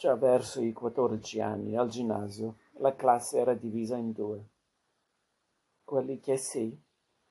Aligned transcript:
Già 0.00 0.14
verso 0.14 0.60
i 0.60 0.72
quattordici 0.72 1.40
anni, 1.40 1.76
al 1.76 1.88
ginnasio, 1.88 2.58
la 2.74 2.94
classe 2.94 3.38
era 3.38 3.54
divisa 3.54 3.96
in 3.96 4.12
due. 4.12 4.44
Quelli 5.82 6.20
che 6.20 6.36
sì 6.36 6.80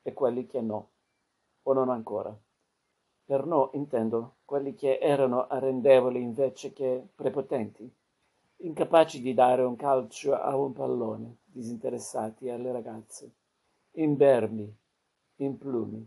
e 0.01 0.11
quelli 0.11 0.45
che 0.47 0.59
no, 0.59 0.89
o 1.63 1.71
non 1.71 1.89
ancora. 1.89 2.37
Per 3.23 3.45
no 3.45 3.69
intendo 3.71 4.39
quelli 4.43 4.75
che 4.75 4.97
erano 4.99 5.47
arrendevoli 5.47 6.21
invece 6.21 6.73
che 6.73 7.07
prepotenti, 7.15 7.89
incapaci 8.57 9.21
di 9.21 9.33
dare 9.33 9.61
un 9.63 9.77
calcio 9.77 10.35
a 10.35 10.53
un 10.57 10.73
pallone, 10.73 11.37
disinteressati 11.45 12.49
alle 12.49 12.73
ragazze, 12.73 13.31
imbermi, 13.91 14.77
implumi, 15.37 16.05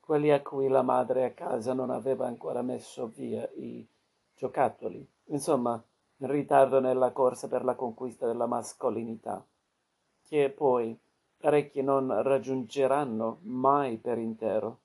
quelli 0.00 0.32
a 0.32 0.42
cui 0.42 0.66
la 0.66 0.82
madre 0.82 1.26
a 1.26 1.30
casa 1.30 1.74
non 1.74 1.90
aveva 1.90 2.26
ancora 2.26 2.62
messo 2.62 3.06
via 3.06 3.48
i 3.54 3.86
giocattoli, 4.34 5.08
insomma 5.26 5.74
in 5.74 5.90
ritardo 6.22 6.80
nella 6.80 7.12
corsa 7.12 7.48
per 7.48 7.64
la 7.64 7.74
conquista 7.74 8.26
della 8.26 8.46
mascolinità, 8.46 9.44
che 10.22 10.50
poi 10.50 10.98
parecchi 11.36 11.82
non 11.82 12.22
raggiungeranno 12.22 13.38
mai 13.42 13.98
per 13.98 14.18
intero, 14.18 14.80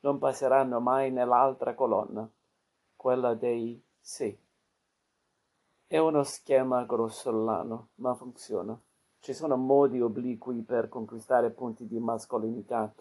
non 0.00 0.18
passeranno 0.18 0.78
mai 0.80 1.10
nell'altra 1.10 1.74
colonna, 1.74 2.28
quella 2.94 3.34
dei 3.34 3.82
sì. 3.98 4.36
È 5.86 5.98
uno 5.98 6.22
schema 6.22 6.84
grossolano, 6.84 7.88
ma 7.96 8.14
funziona. 8.14 8.78
Ci 9.20 9.32
sono 9.32 9.56
modi 9.56 10.00
obliqui 10.00 10.62
per 10.62 10.88
conquistare 10.88 11.50
punti 11.50 11.86
di 11.86 11.98
mascolinità 11.98 12.92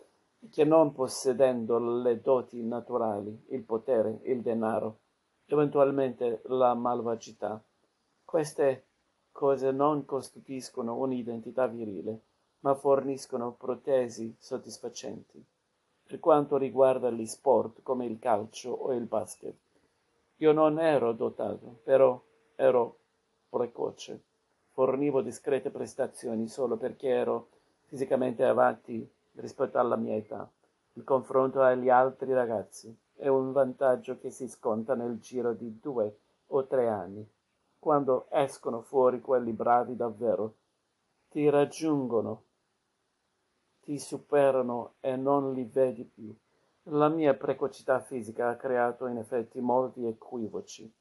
che 0.50 0.64
non 0.64 0.94
possedendo 0.94 1.80
le 2.02 2.22
doti 2.22 2.64
naturali, 2.64 3.46
il 3.50 3.64
potere, 3.64 4.20
il 4.24 4.42
denaro, 4.42 5.00
eventualmente 5.48 6.42
la 6.46 6.74
malvagità. 6.74 7.62
Queste 8.24 8.86
cose 9.32 9.72
non 9.72 10.06
costituiscono 10.06 10.96
un'identità 10.96 11.68
virile, 11.68 12.22
ma 12.60 12.74
forniscono 12.74 13.54
protesi 13.54 14.36
soddisfacenti. 14.40 15.44
Per 16.08 16.20
quanto 16.20 16.58
riguarda 16.58 17.10
gli 17.10 17.26
sport 17.26 17.82
come 17.84 18.06
il 18.06 18.20
calcio 18.20 18.72
o 18.72 18.94
il 18.94 19.06
basket, 19.06 19.56
io 20.38 20.52
non 20.52 20.80
ero 20.80 21.14
dotato, 21.14 21.80
però 21.84 22.22
ero 22.56 22.98
precoce. 23.50 24.22
Fornivo 24.72 25.22
discrete 25.22 25.70
prestazioni 25.70 26.48
solo 26.48 26.76
perché 26.78 27.08
ero 27.08 27.50
fisicamente 27.86 28.44
avanti 28.44 29.08
rispetto 29.36 29.78
alla 29.78 29.96
mia 29.96 30.16
età. 30.16 30.50
Il 30.94 31.04
confronto 31.04 31.62
agli 31.62 31.90
altri 31.90 32.34
ragazzi 32.34 32.96
è 33.16 33.28
un 33.28 33.52
vantaggio 33.52 34.18
che 34.18 34.30
si 34.30 34.48
sconta 34.48 34.94
nel 34.94 35.20
giro 35.20 35.54
di 35.54 35.80
due 35.80 36.20
o 36.48 36.66
tre 36.66 36.88
anni. 36.88 37.28
Quando 37.80 38.28
escono 38.30 38.82
fuori 38.82 39.22
quelli 39.22 39.52
bravi 39.52 39.96
davvero, 39.96 40.56
ti 41.30 41.50
raggiungono, 41.50 42.44
ti 43.82 44.00
superano 44.00 44.94
e 45.00 45.16
non 45.16 45.54
li 45.54 45.64
vedi 45.64 46.04
più. 46.04 46.36
La 46.90 47.10
mia 47.10 47.34
precocità 47.34 48.00
fisica 48.00 48.50
ha 48.50 48.56
creato 48.56 49.08
in 49.08 49.18
effetti 49.18 49.60
molti 49.60 50.06
equivoci. 50.06 50.92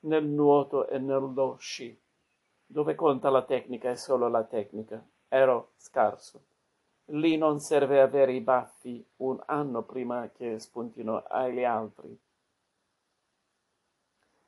Nel 0.00 0.26
nuoto 0.26 0.86
e 0.88 0.98
nello 0.98 1.56
sci, 1.58 1.98
dove 2.66 2.94
conta 2.94 3.30
la 3.30 3.44
tecnica 3.44 3.90
e 3.90 3.96
solo 3.96 4.28
la 4.28 4.44
tecnica, 4.44 5.02
ero 5.28 5.72
scarso. 5.76 6.42
Lì 7.08 7.36
non 7.36 7.60
serve 7.60 8.00
avere 8.00 8.32
i 8.32 8.40
baffi 8.40 9.06
un 9.16 9.38
anno 9.46 9.82
prima 9.82 10.30
che 10.30 10.58
spuntino 10.58 11.22
agli 11.28 11.62
altri. 11.62 12.18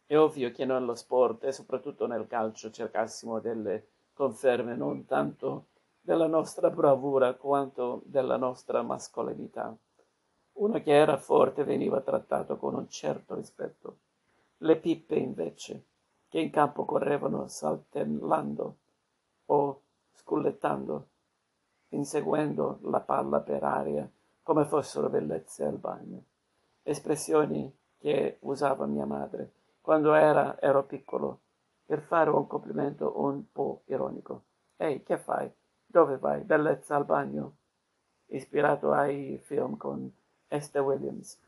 È 0.07 0.17
ovvio 0.17 0.51
che 0.53 0.65
nello 0.65 0.95
sport 0.95 1.45
e 1.45 1.53
soprattutto 1.53 2.07
nel 2.07 2.27
calcio 2.27 2.71
cercassimo 2.71 3.41
delle 3.41 3.89
conferme 4.15 4.75
non 4.75 5.05
tanto 5.05 5.67
della 6.01 6.27
nostra 6.27 6.71
bravura 6.71 7.35
quanto 7.35 8.01
della 8.05 8.37
nostra 8.37 8.81
mascolinità. 8.83 9.77
Uno 10.53 10.81
che 10.81 10.93
era 10.93 11.19
forte 11.19 11.65
veniva 11.65 12.01
trattato 12.01 12.57
con 12.57 12.75
un 12.75 12.89
certo 12.89 13.35
rispetto. 13.35 13.99
Le 14.59 14.77
pippe, 14.77 15.17
invece, 15.17 15.85
che 16.29 16.41
in 16.41 16.51
campo 16.51 16.87
correvano 16.87 17.49
saltellando 17.49 18.77
o 19.47 19.83
scullettando, 20.15 21.09
inseguendo 21.91 22.79
la 22.83 23.01
palla 23.01 23.41
per 23.41 23.63
aria 23.63 24.09
come 24.43 24.65
fossero 24.65 25.09
bellezze 25.09 25.65
al 25.65 25.79
bagno. 25.79 26.23
Espressioni 26.83 27.75
che 27.99 28.39
usava 28.41 28.87
mia 28.87 29.07
madre 29.07 29.53
quando 29.81 30.15
era, 30.15 30.61
ero 30.61 30.85
piccolo 30.85 31.41
per 31.85 32.01
fare 32.01 32.31
un 32.31 32.47
complimento 32.47 33.21
un 33.21 33.51
po' 33.53 33.83
ironico. 33.87 34.43
Ehi, 34.77 35.03
che 35.03 35.17
fai? 35.17 35.51
Dove 35.87 36.19
vai? 36.19 36.43
Bellezza 36.43 36.97
al 36.97 37.05
bagno? 37.05 37.57
Ispirato 38.27 38.91
ai 38.93 39.39
film 39.39 39.77
con 39.77 40.13
Esther 40.49 40.83
Williams. 40.83 41.41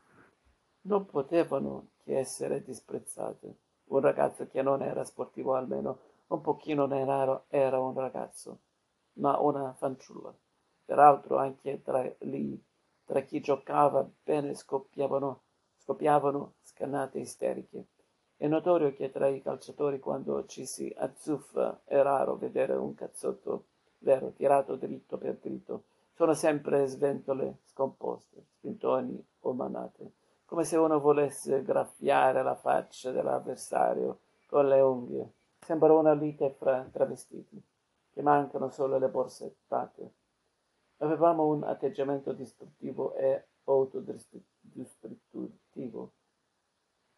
Non 0.81 1.05
potevano 1.05 1.89
che 2.03 2.17
essere 2.17 2.63
disprezzate. 2.63 3.57
Un 3.85 3.99
ragazzo 3.99 4.47
che 4.47 4.61
non 4.61 4.81
era 4.81 5.03
sportivo 5.03 5.55
almeno 5.55 5.99
un 6.27 6.41
pochino 6.41 6.85
neraro 6.85 7.45
era 7.49 7.79
un 7.79 7.93
ragazzo 7.93 8.59
ma 9.19 9.39
una 9.39 9.73
fanciulla. 9.73 10.33
Peraltro 10.85 11.37
anche 11.37 11.81
tra, 11.81 12.03
lì, 12.19 12.61
tra 13.05 13.21
chi 13.21 13.39
giocava 13.41 14.07
bene 14.23 14.53
scoppiavano, 14.55 15.41
scoppiavano 15.77 16.55
scannate 16.61 17.19
isteriche. 17.19 17.85
È 18.35 18.47
notorio 18.47 18.93
che 18.93 19.11
tra 19.11 19.27
i 19.27 19.41
calciatori 19.41 19.99
quando 19.99 20.45
ci 20.45 20.65
si 20.65 20.93
azzuffa 20.97 21.81
è 21.83 22.01
raro 22.01 22.37
vedere 22.37 22.73
un 22.73 22.95
cazzotto 22.95 23.65
vero 23.99 24.31
tirato 24.31 24.75
dritto 24.77 25.17
per 25.17 25.35
dritto. 25.35 25.83
Sono 26.13 26.33
sempre 26.33 26.87
sventole 26.87 27.59
scomposte, 27.65 28.45
spintoni 28.57 29.23
o 29.41 29.53
manate, 29.53 30.13
come 30.45 30.63
se 30.63 30.77
uno 30.77 30.99
volesse 30.99 31.61
graffiare 31.63 32.41
la 32.41 32.55
faccia 32.55 33.11
dell'avversario 33.11 34.19
con 34.47 34.67
le 34.67 34.79
unghie. 34.81 35.31
Sembra 35.59 35.93
una 35.93 36.13
lite 36.13 36.49
fra 36.57 36.87
travestiti 36.91 37.61
che 38.19 38.25
mancano 38.25 38.69
solo 38.69 38.97
le 38.97 39.07
borsettate. 39.07 40.13
Avevamo 40.97 41.45
un 41.45 41.63
atteggiamento 41.63 42.33
distruttivo 42.33 43.15
e 43.15 43.45
autodistruttivo. 43.63 46.11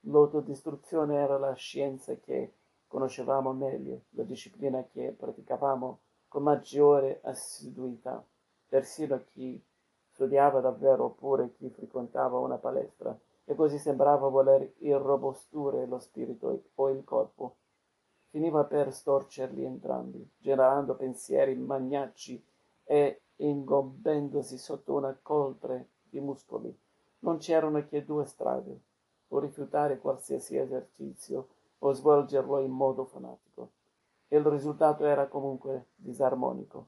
L'autodistruzione 0.02 1.16
era 1.16 1.40
la 1.40 1.54
scienza 1.54 2.16
che 2.18 2.54
conoscevamo 2.86 3.52
meglio, 3.52 4.04
la 4.10 4.22
disciplina 4.22 4.84
che 4.84 5.16
praticavamo 5.18 6.02
con 6.28 6.44
maggiore 6.44 7.20
assiduità. 7.24 8.24
Persino 8.68 9.24
chi 9.24 9.60
studiava 10.12 10.60
davvero 10.60 11.06
oppure 11.06 11.52
chi 11.54 11.72
frequentava 11.72 12.38
una 12.38 12.60
palestra 12.60 13.20
e 13.44 13.56
così 13.56 13.80
sembrava 13.80 14.28
voler 14.28 14.72
irrobosture 14.78 15.88
lo 15.88 15.98
spirito 15.98 16.66
o 16.76 16.90
il 16.92 17.04
corpo 17.04 17.56
finiva 18.32 18.64
per 18.64 18.94
storcerli 18.94 19.64
entrambi, 19.64 20.28
generando 20.38 20.96
pensieri 20.96 21.54
magnacci 21.56 22.44
e 22.86 23.22
ingobbendosi 23.36 24.58
sotto 24.58 24.94
una 24.94 25.18
coltre 25.22 25.90
di 26.02 26.20
muscoli. 26.22 26.76
Non 27.20 27.38
c'erano 27.38 27.86
che 27.86 28.06
due 28.06 28.26
strade, 28.26 28.80
o 29.28 29.40
rifiutare 29.40 30.00
qualsiasi 30.00 30.58
esercizio 30.58 31.48
o 31.80 31.92
svolgerlo 31.92 32.60
in 32.60 32.72
modo 32.72 33.06
fanatico. 33.06 33.72
Il 34.30 34.46
risultato 34.46 35.06
era 35.06 35.28
comunque 35.28 35.90
disarmonico. 35.96 36.88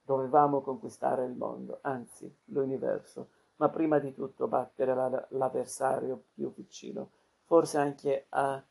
Dovevamo 0.00 0.62
conquistare 0.62 1.26
il 1.26 1.36
mondo, 1.36 1.78
anzi 1.82 2.34
l'universo, 2.46 3.28
ma 3.56 3.68
prima 3.68 3.98
di 3.98 4.14
tutto 4.14 4.48
battere 4.48 4.94
la, 4.94 5.26
l'avversario 5.30 6.24
più 6.32 6.52
vicino, 6.54 7.10
forse 7.44 7.78
anche 7.78 8.26
a 8.30 8.62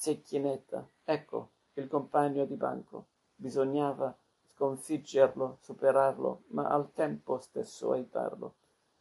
Zecchinetta, 0.00 0.88
ecco, 1.02 1.50
il 1.74 1.88
compagno 1.88 2.44
di 2.44 2.54
banco. 2.54 3.06
Bisognava 3.34 4.16
sconfiggerlo, 4.54 5.58
superarlo, 5.60 6.44
ma 6.50 6.68
al 6.68 6.92
tempo 6.92 7.40
stesso 7.40 7.90
aiutarlo. 7.90 8.54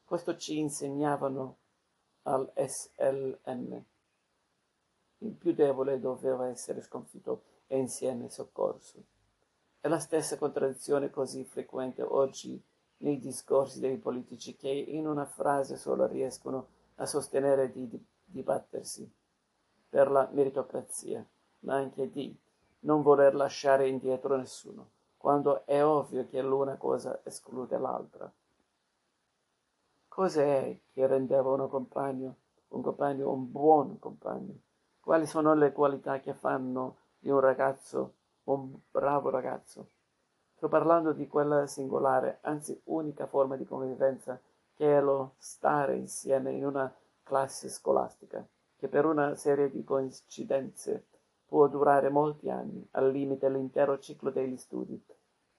Questo 0.04 0.36
ci 0.38 0.58
insegnavano 0.58 1.58
al 2.24 2.52
SLN. 2.56 3.86
Il 5.20 5.34
più 5.34 5.54
debole 5.54 6.00
doveva 6.00 6.48
essere 6.48 6.82
sconfitto 6.82 7.44
e 7.68 7.78
insieme 7.78 8.32
soccorso. 8.32 9.04
È 9.80 9.88
la 9.88 10.00
stessa 10.00 10.36
contraddizione 10.40 11.12
così 11.12 11.46
frequente 11.46 12.02
oggi 12.02 12.60
nei 12.98 13.20
discorsi 13.20 13.80
dei 13.80 13.98
politici 13.98 14.56
che 14.56 14.70
in 14.70 15.06
una 15.06 15.26
frase 15.26 15.78
sola 15.78 16.08
riescono 16.08 16.70
a 16.96 17.06
sostenere 17.06 17.72
di 17.72 17.88
dibattersi 18.26 19.08
per 19.90 20.12
la 20.12 20.28
meritocrazia, 20.32 21.26
ma 21.60 21.76
anche 21.76 22.10
di 22.10 22.36
non 22.82 23.02
voler 23.02 23.36
lasciare 23.36 23.88
indietro 23.88 24.36
nessuno, 24.36 24.90
quando 25.18 25.66
è 25.66 25.84
ovvio 25.84 26.28
che 26.28 26.42
l'una 26.42 26.76
cosa 26.76 27.20
esclude 27.24 27.78
l'altra. 27.78 28.32
Cos'è 30.08 30.80
che 30.92 31.08
rendeva 31.08 31.50
un 31.52 31.70
compagno, 31.70 32.36
un 32.70 32.82
compagno 32.82 33.32
un 33.32 33.52
buon 33.52 34.00
compagno? 34.00 34.56
Quali 35.00 35.26
sono 35.26 35.54
le 35.54 35.72
qualità 35.72 36.20
che 36.20 36.34
fanno 36.34 36.98
di 37.20 37.30
un 37.30 37.40
ragazzo 37.40 38.14
un 38.46 38.74
bravo 38.90 39.30
ragazzo? 39.30 39.90
Sto 40.56 40.68
parlando 40.68 41.14
di 41.14 41.28
quella 41.28 41.68
singolare, 41.68 42.40
anzi 42.42 42.80
unica 42.86 43.28
forma 43.28 43.56
di 43.56 43.66
convivenza 43.66 44.40
che 44.74 44.98
è 44.98 45.02
lo 45.02 45.34
stare 45.38 45.96
insieme 45.96 46.52
in 46.52 46.66
una 46.66 46.92
classe 47.24 47.70
scolastica, 47.70 48.46
che 48.78 48.88
per 48.88 49.06
una 49.06 49.36
serie 49.36 49.70
di 49.70 49.84
coincidenze 49.84 51.08
può 51.46 51.68
durare 51.68 52.10
molti 52.10 52.50
anni, 52.50 52.88
al 52.92 53.12
limite 53.12 53.50
l'intero 53.50 54.00
ciclo 54.00 54.30
degli 54.30 54.58
studi, 54.58 55.04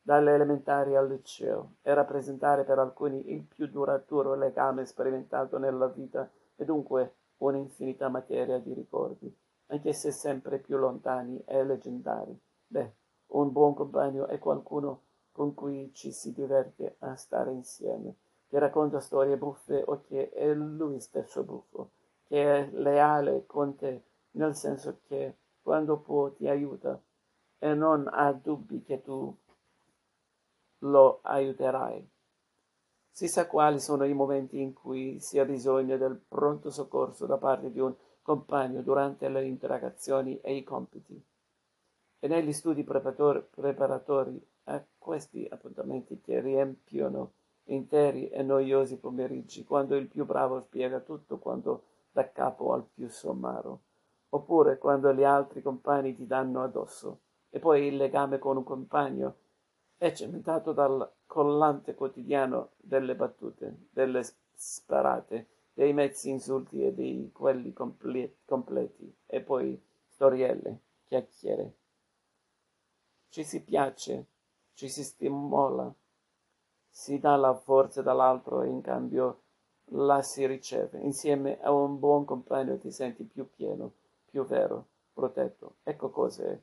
dalle 0.00 0.34
elementari 0.34 0.96
al 0.96 1.08
liceo, 1.08 1.74
e 1.82 1.92
rappresentare 1.94 2.64
per 2.64 2.78
alcuni 2.78 3.32
il 3.32 3.42
più 3.42 3.66
duraturo 3.66 4.34
legame 4.34 4.86
sperimentato 4.86 5.58
nella 5.58 5.88
vita 5.88 6.30
e 6.56 6.64
dunque 6.64 7.14
un'infinita 7.38 8.08
materia 8.08 8.58
di 8.58 8.72
ricordi, 8.72 9.34
anche 9.66 9.92
se 9.92 10.10
sempre 10.12 10.58
più 10.58 10.76
lontani 10.76 11.42
e 11.44 11.64
leggendari. 11.64 12.38
Beh, 12.66 12.92
un 13.28 13.52
buon 13.52 13.74
compagno 13.74 14.26
è 14.26 14.38
qualcuno 14.38 15.02
con 15.32 15.54
cui 15.54 15.90
ci 15.92 16.12
si 16.12 16.32
diverte 16.32 16.96
a 17.00 17.14
stare 17.16 17.52
insieme, 17.52 18.14
che 18.48 18.58
racconta 18.58 19.00
storie 19.00 19.36
buffe 19.36 19.82
o 19.86 20.00
che 20.00 20.30
è 20.30 20.52
lui 20.54 21.00
stesso 21.00 21.42
buffo, 21.42 21.90
che 22.28 22.56
è 22.56 22.70
leale 22.72 23.46
con 23.46 23.74
te, 23.74 24.02
nel 24.32 24.54
senso 24.54 25.00
che 25.08 25.36
quando 25.62 25.98
può 25.98 26.30
ti 26.30 26.46
aiuta 26.46 27.00
e 27.58 27.74
non 27.74 28.08
ha 28.08 28.32
dubbi 28.32 28.82
che 28.82 29.00
tu 29.02 29.34
lo 30.80 31.20
aiuterai. 31.22 32.08
Si 33.10 33.26
sa 33.26 33.48
quali 33.48 33.80
sono 33.80 34.04
i 34.04 34.12
momenti 34.12 34.60
in 34.60 34.72
cui 34.72 35.18
si 35.18 35.40
ha 35.40 35.44
bisogno 35.44 35.96
del 35.96 36.16
pronto 36.16 36.70
soccorso 36.70 37.26
da 37.26 37.36
parte 37.36 37.72
di 37.72 37.80
un 37.80 37.92
compagno 38.22 38.82
durante 38.82 39.28
le 39.28 39.44
interrogazioni 39.44 40.38
e 40.40 40.54
i 40.54 40.62
compiti. 40.62 41.20
E 42.20 42.28
negli 42.28 42.52
studi 42.52 42.84
preparatori 42.84 44.46
a 44.64 44.84
questi 44.98 45.48
appuntamenti 45.50 46.20
che 46.20 46.40
riempiono 46.40 47.32
interi 47.64 48.28
e 48.28 48.42
noiosi 48.42 48.98
pomeriggi, 48.98 49.64
quando 49.64 49.96
il 49.96 50.06
più 50.06 50.24
bravo 50.24 50.60
spiega 50.60 51.00
tutto 51.00 51.38
quanto 51.38 51.82
da 52.10 52.30
capo 52.30 52.72
al 52.72 52.84
più 52.84 53.08
somaro, 53.08 53.82
oppure 54.30 54.78
quando 54.78 55.12
gli 55.12 55.24
altri 55.24 55.62
compagni 55.62 56.14
ti 56.14 56.26
danno 56.26 56.62
addosso, 56.62 57.20
e 57.50 57.58
poi 57.58 57.86
il 57.86 57.96
legame 57.96 58.38
con 58.38 58.56
un 58.56 58.64
compagno 58.64 59.36
è 59.96 60.12
cementato 60.12 60.72
dal 60.72 61.10
collante 61.26 61.94
quotidiano 61.94 62.72
delle 62.76 63.14
battute, 63.16 63.88
delle 63.90 64.22
sparate, 64.52 65.48
dei 65.72 65.92
mezzi 65.92 66.30
insulti 66.30 66.84
e 66.84 66.94
di 66.94 67.30
quelli 67.32 67.72
completi, 67.72 69.16
e 69.26 69.40
poi 69.40 69.80
storielle, 70.06 70.80
chiacchiere. 71.04 71.76
Ci 73.28 73.44
si 73.44 73.62
piace, 73.62 74.26
ci 74.72 74.88
si 74.88 75.04
stimola, 75.04 75.92
si 76.88 77.18
dà 77.18 77.36
la 77.36 77.54
forza 77.54 78.02
dall'altro 78.02 78.62
e 78.62 78.68
in 78.68 78.80
cambio 78.80 79.42
la 79.90 80.22
si 80.22 80.46
riceve. 80.46 81.00
Insieme 81.00 81.58
a 81.60 81.70
un 81.72 81.98
buon 81.98 82.24
compagno 82.24 82.78
ti 82.78 82.90
senti 82.90 83.24
più 83.24 83.48
pieno, 83.50 83.92
più 84.30 84.44
vero, 84.44 84.86
protetto. 85.12 85.76
Ecco 85.82 86.10
cos'è, 86.10 86.58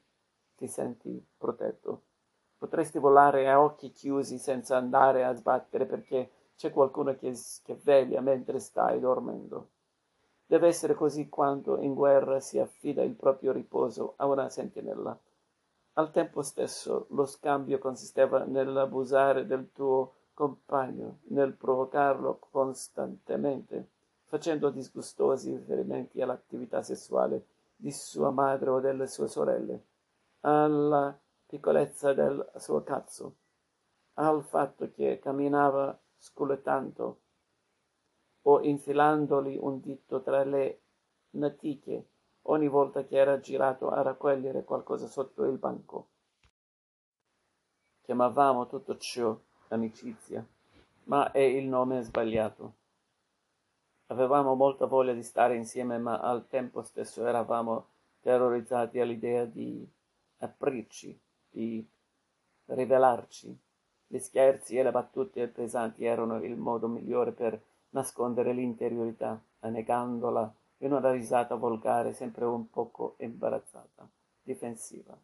ti 0.56 0.68
senti 0.68 1.24
protetto. 1.38 2.02
Potresti 2.58 3.00
volare 3.00 3.50
a 3.50 3.62
occhi 3.62 3.92
chiusi 3.92 4.38
senza 4.38 4.78
andare 4.78 5.24
a 5.26 5.34
sbattere 5.34 5.86
perché 5.86 6.32
c'è 6.56 6.72
qualcuno 6.72 7.16
che, 7.16 7.38
che 7.64 7.78
veglia 7.84 8.22
mentre 8.22 8.60
stai 8.60 9.00
dormendo. 9.00 9.70
Deve 10.46 10.68
essere 10.68 10.94
così 10.94 11.28
quando 11.28 11.82
in 11.82 11.94
guerra 11.94 12.40
si 12.40 12.60
affida 12.60 13.02
il 13.02 13.16
proprio 13.16 13.52
riposo 13.52 14.14
a 14.18 14.26
una 14.28 14.50
sentinella. 14.50 15.18
Al 15.94 16.12
tempo 16.12 16.42
stesso 16.42 17.08
lo 17.10 17.26
scambio 17.26 17.80
consisteva 17.80 18.44
nell'abusare 18.44 19.46
del 19.46 19.72
tuo 19.72 20.14
compagno, 20.36 21.22
nel 21.30 21.54
provocarlo 21.54 22.38
costantemente, 22.52 23.90
facendo 24.26 24.70
disgustosi 24.70 25.56
riferimenti 25.56 26.22
all'attività 26.22 26.84
sessuale 26.84 27.48
di 27.76 27.92
sua 27.92 28.30
madre 28.30 28.70
o 28.70 28.80
delle 28.80 29.08
sue 29.08 29.28
sorelle, 29.28 29.84
alla 30.42 31.18
piccolezza 31.48 32.14
del 32.14 32.52
suo 32.58 32.84
cazzo, 32.84 33.36
al 34.16 34.44
fatto 34.44 34.92
che 34.92 35.20
camminava 35.20 35.98
sculettando 36.18 37.20
o 38.44 38.62
infilandogli 38.62 39.58
un 39.60 39.80
dito 39.80 40.22
tra 40.22 40.44
le 40.44 40.82
natiche 41.32 42.10
ogni 42.44 42.68
volta 42.68 43.04
che 43.06 43.18
era 43.18 43.40
girato 43.40 43.90
a 43.90 44.02
raccogliere 44.02 44.64
qualcosa 44.64 45.08
sotto 45.08 45.46
il 45.46 45.58
banco. 45.58 46.10
Chiamavamo 48.02 48.68
tutto 48.68 48.98
ciò 48.98 49.36
amicizia, 49.70 50.46
ma 51.06 51.32
è 51.32 51.40
il 51.40 51.68
nome 51.68 52.02
sbagliato. 52.02 52.74
Avevamo 54.08 54.56
molta 54.56 54.86
voglia 54.86 55.14
di 55.14 55.24
stare 55.24 55.56
insieme, 55.56 55.98
ma 55.98 56.20
al 56.20 56.48
tempo 56.48 56.84
stesso 56.84 57.26
eravamo 57.26 57.88
terrorizzati 58.22 59.00
all'idea 59.00 59.46
di 59.46 59.88
aprirci 60.38 61.20
di 61.50 61.88
rivelarci. 62.66 63.58
Gli 64.08 64.20
scherzi 64.20 64.78
e 64.78 64.84
le 64.84 64.92
battute 64.92 65.48
pesanti 65.48 66.06
erano 66.06 66.44
il 66.44 66.56
modo 66.56 66.88
migliore 66.88 67.32
per 67.32 67.60
nascondere 67.90 68.54
l'interiorità, 68.54 69.42
annegandola 69.60 70.54
in 70.80 70.92
una 70.92 71.12
risata 71.12 71.56
volgare 71.56 72.14
sempre 72.14 72.46
un 72.46 72.70
poco 72.70 73.16
imbarazzata, 73.20 74.08
difensiva. 74.44 75.18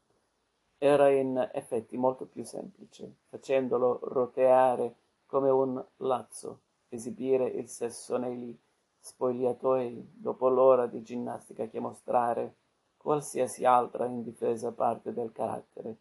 Era 0.83 1.09
in 1.09 1.49
effetti 1.53 1.95
molto 1.95 2.25
più 2.25 2.43
semplice, 2.43 3.17
facendolo 3.29 3.99
roteare 4.01 4.95
come 5.27 5.49
un 5.49 5.83
lazzo, 5.97 6.61
esibire 6.89 7.45
il 7.45 7.67
sesso 7.67 8.17
negli 8.17 8.57
spogliatoi 8.99 10.13
dopo 10.15 10.49
l'ora 10.49 10.87
di 10.87 11.03
ginnastica 11.03 11.67
che 11.67 11.79
mostrare 11.79 12.55
qualsiasi 12.97 13.63
altra 13.63 14.05
indifesa 14.05 14.71
parte 14.71 15.13
del 15.13 15.31
carattere 15.31 15.97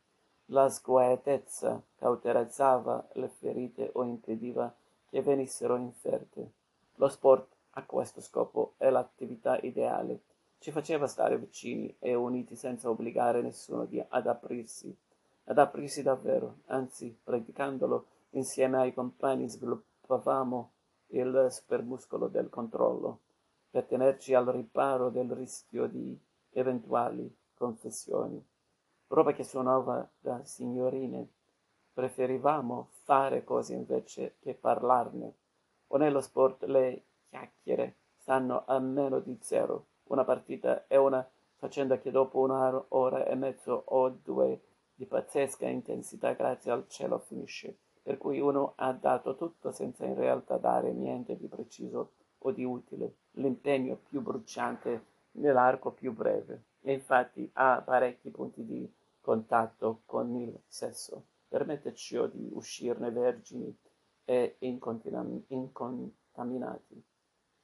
la 0.53 0.69
sguaiatezza 0.69 1.81
cauterizzava 1.97 3.09
le 3.13 3.29
ferite 3.29 3.91
o 3.93 4.03
impediva 4.03 4.75
che 5.09 5.23
venissero 5.23 5.77
inferte. 5.77 6.51
Lo 6.97 7.09
sport 7.09 7.47
a 7.75 7.85
questo 7.85 8.21
scopo 8.21 8.75
è 8.77 8.91
l'attività 8.91 9.59
ideale. 9.59 10.21
Ci 10.61 10.71
faceva 10.71 11.09
stare 11.09 11.39
vicini 11.39 11.97
e 11.99 12.15
uniti 12.15 12.55
senza 12.55 12.89
obbligare 12.89 13.43
nessuno 13.43 13.87
di, 13.87 14.01
ad 14.07 14.27
aprirsi, 14.29 14.95
ad 15.47 15.59
aprirsi 15.59 16.03
davvero, 16.03 16.59
anzi, 16.67 17.19
praticandolo 17.25 18.07
insieme 18.31 18.79
ai 18.79 18.95
compagni 18.95 19.49
sviluppavamo 19.49 20.73
il 21.09 21.49
supermuscolo 21.51 22.29
del 22.29 22.49
controllo, 22.49 23.21
per 23.71 23.87
tenerci 23.87 24.35
al 24.35 24.47
riparo 24.47 25.09
del 25.09 25.33
rischio 25.33 25.89
di 25.89 26.17
eventuali 26.51 27.35
confessioni 27.55 28.47
roba 29.11 29.33
che 29.33 29.45
suonava 29.45 30.09
da 30.19 30.45
signorine. 30.45 31.29
Preferivamo 31.93 32.91
fare 33.03 33.45
cose 33.45 33.75
invece 33.75 34.37
che 34.41 34.55
parlarne. 34.55 35.35
O 35.89 35.97
nello 35.97 36.21
sport 36.21 36.65
le 36.65 37.05
chiacchiere 37.29 37.97
stanno 38.17 38.65
a 38.67 38.79
meno 38.79 39.19
di 39.19 39.37
zero. 39.41 39.87
Una 40.11 40.25
partita 40.25 40.89
è 40.89 40.97
una 40.97 41.25
faccenda 41.55 42.01
che 42.01 42.11
dopo 42.11 42.41
un'ora 42.41 43.27
e 43.27 43.37
mezzo 43.37 43.85
o 43.87 44.09
due 44.09 44.61
di 44.93 45.07
pazzesca 45.07 45.69
intensità 45.69 46.33
grazie 46.33 46.73
al 46.73 46.89
cielo 46.89 47.21
finisce, 47.21 47.77
per 48.03 48.19
cui 48.19 48.41
uno 48.41 48.73
ha 48.75 48.93
dato 48.93 49.37
tutto 49.37 49.71
senza 49.71 50.05
in 50.07 50.17
realtà 50.17 50.57
dare 50.57 50.93
niente 50.93 51.37
di 51.37 51.47
preciso 51.47 52.15
o 52.39 52.51
di 52.51 52.65
utile, 52.65 53.19
l'impegno 53.35 53.95
più 53.95 54.21
bruciante 54.21 55.05
nell'arco 55.33 55.93
più 55.93 56.13
breve, 56.13 56.65
e 56.81 56.93
infatti 56.93 57.49
ha 57.53 57.81
parecchi 57.81 58.31
punti 58.31 58.65
di 58.65 58.93
contatto 59.21 60.01
con 60.07 60.35
il 60.35 60.61
sesso, 60.67 61.27
permetterci 61.47 62.19
di 62.33 62.51
uscirne 62.53 63.13
vergini 63.13 63.73
e 64.25 64.57
incontaminati. 64.59 67.10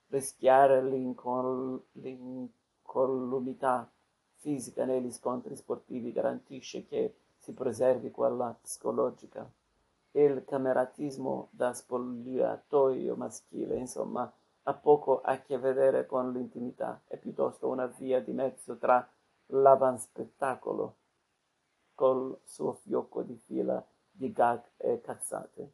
Rischiare 0.09 0.83
l'incol- 0.83 1.83
l'incolumità 1.93 3.91
fisica 4.37 4.85
negli 4.85 5.11
scontri 5.11 5.57
sportivi 5.57 6.13
garantisce 6.13 6.87
che 6.87 7.15
si 7.37 7.53
preservi 7.53 8.11
quella 8.11 8.57
psicologica. 8.61 9.51
Il 10.13 10.45
cameratismo 10.45 11.49
da 11.51 11.75
spogliatoio 11.75 13.17
maschile, 13.17 13.77
insomma, 13.77 14.33
ha 14.63 14.75
poco 14.75 15.21
a 15.21 15.39
che 15.41 15.59
vedere 15.59 16.07
con 16.07 16.33
l'intimità, 16.33 17.03
è 17.07 17.17
piuttosto 17.17 17.69
una 17.69 17.87
via 17.87 18.21
di 18.21 18.33
mezzo 18.33 18.77
tra 18.77 19.07
l'avanspettacolo 19.47 20.97
col 21.95 22.39
suo 22.45 22.75
fiocco 22.75 23.23
di 23.23 23.37
fila 23.37 23.85
di 24.11 24.33
gag 24.33 24.63
e 24.77 25.01
cazzate. 25.01 25.73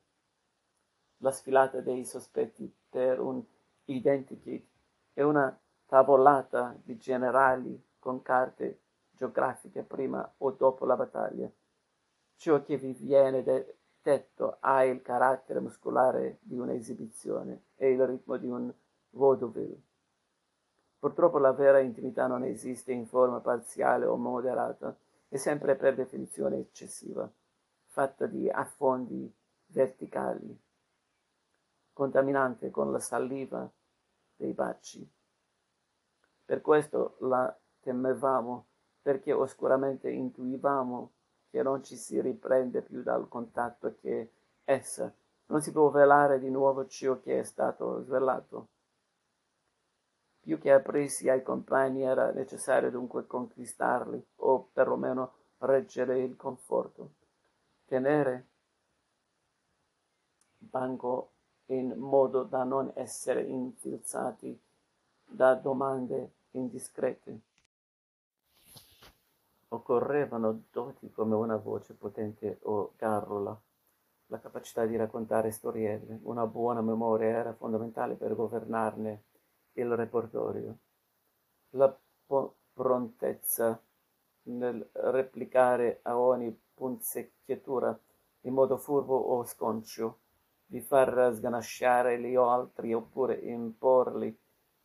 La 1.19 1.31
sfilata 1.31 1.81
dei 1.81 2.05
sospetti 2.05 2.73
per 2.89 3.21
un 3.21 3.43
identikit 3.87 4.67
e 5.15 5.23
una 5.23 5.59
tavolata 5.87 6.77
di 6.83 6.97
generali 6.97 7.81
con 7.99 8.23
carte 8.23 8.81
geografiche 9.11 9.83
prima 9.83 10.35
o 10.39 10.51
dopo 10.53 10.85
la 10.85 10.97
battaglia. 10.97 11.51
Ciò 12.37 12.63
che 12.63 12.77
vi 12.77 12.93
viene 12.93 13.45
detto 14.03 14.57
ha 14.61 14.85
il 14.85 15.03
carattere 15.03 15.61
muscolare 15.61 16.39
di 16.41 16.59
un'esibizione 16.59 17.67
e 17.77 17.91
il 17.91 18.05
ritmo 18.07 18.37
di 18.37 18.49
un 18.49 18.73
vaudeville. 19.11 19.81
Purtroppo 20.99 21.39
la 21.39 21.53
vera 21.53 21.81
intimità 21.81 22.27
non 22.27 22.45
esiste 22.45 22.93
in 22.93 23.07
forma 23.07 23.41
parziale 23.41 24.07
o 24.07 24.17
moderata, 24.17 24.97
è 25.29 25.37
sempre 25.37 25.77
per 25.77 25.95
definizione 25.95 26.59
eccessiva, 26.59 27.31
fatta 27.87 28.27
di 28.27 28.49
affondi 28.49 29.33
verticali, 29.67 30.57
contaminante 31.93 32.71
con 32.71 32.91
la 32.91 33.01
saliva 33.01 33.71
dei 34.37 34.53
baci. 34.53 35.09
Per 36.45 36.61
questo 36.61 37.17
la 37.21 37.55
temevamo, 37.81 38.67
perché 39.01 39.33
oscuramente 39.33 40.11
intuivamo 40.11 41.13
che 41.51 41.63
non 41.63 41.83
ci 41.83 41.97
si 41.97 42.21
riprende 42.21 42.83
più 42.83 43.03
dal 43.03 43.29
contatto 43.29 43.95
che 44.01 44.31
essa 44.65 45.13
non 45.47 45.61
si 45.61 45.71
può 45.71 45.91
velare 45.91 46.39
di 46.39 46.51
nuovo 46.51 46.87
ciò 46.87 47.21
che 47.21 47.41
è 47.41 47.43
stato 47.43 48.03
svelato. 48.03 48.69
Più 50.41 50.59
che 50.59 50.73
aprirsi 50.73 51.29
ai 51.29 51.43
compagni 51.43 52.03
era 52.03 52.33
necessario 52.33 52.91
dunque 52.91 53.27
conquistarli 53.27 54.27
o 54.37 54.69
perlomeno 54.73 55.33
reggere 55.59 56.21
il 56.21 56.37
conforto, 56.37 57.13
tenere 57.85 58.47
banco 60.59 61.31
in 61.67 61.95
modo 61.97 62.43
da 62.43 62.65
non 62.65 62.91
essere 62.95 63.43
infilzati 63.43 64.59
da 65.25 65.55
domande 65.55 66.33
indiscrete. 66.53 67.41
Occorrevano 69.69 70.65
doti 70.71 71.11
come 71.11 71.35
una 71.35 71.57
voce 71.57 71.95
potente 71.95 72.59
o 72.63 72.93
garrula, 72.97 73.59
la 74.27 74.39
capacità 74.39 74.85
di 74.87 74.97
raccontare 74.97 75.51
storielle, 75.51 76.21
una 76.23 76.47
buona 76.47 76.81
memoria 76.81 77.29
era 77.29 77.53
fondamentale 77.55 78.15
per 78.15 78.35
governarne 78.35 79.23
il 79.75 79.95
repertorio, 79.95 80.77
la 81.71 81.95
po- 82.27 82.57
prontezza 82.73 83.81
nel 84.45 84.87
replicare 84.93 86.01
a 86.03 86.19
ogni 86.19 86.59
punzecchiatura 86.75 87.99
in 88.43 88.55
modo 88.55 88.77
furbo 88.77 89.17
o 89.17 89.45
sconcio, 89.45 90.19
di 90.73 90.81
far 90.81 91.35
sganasciare 91.35 92.19
gli 92.19 92.35
altri 92.35 92.95
oppure 92.95 93.35
imporli 93.35 94.35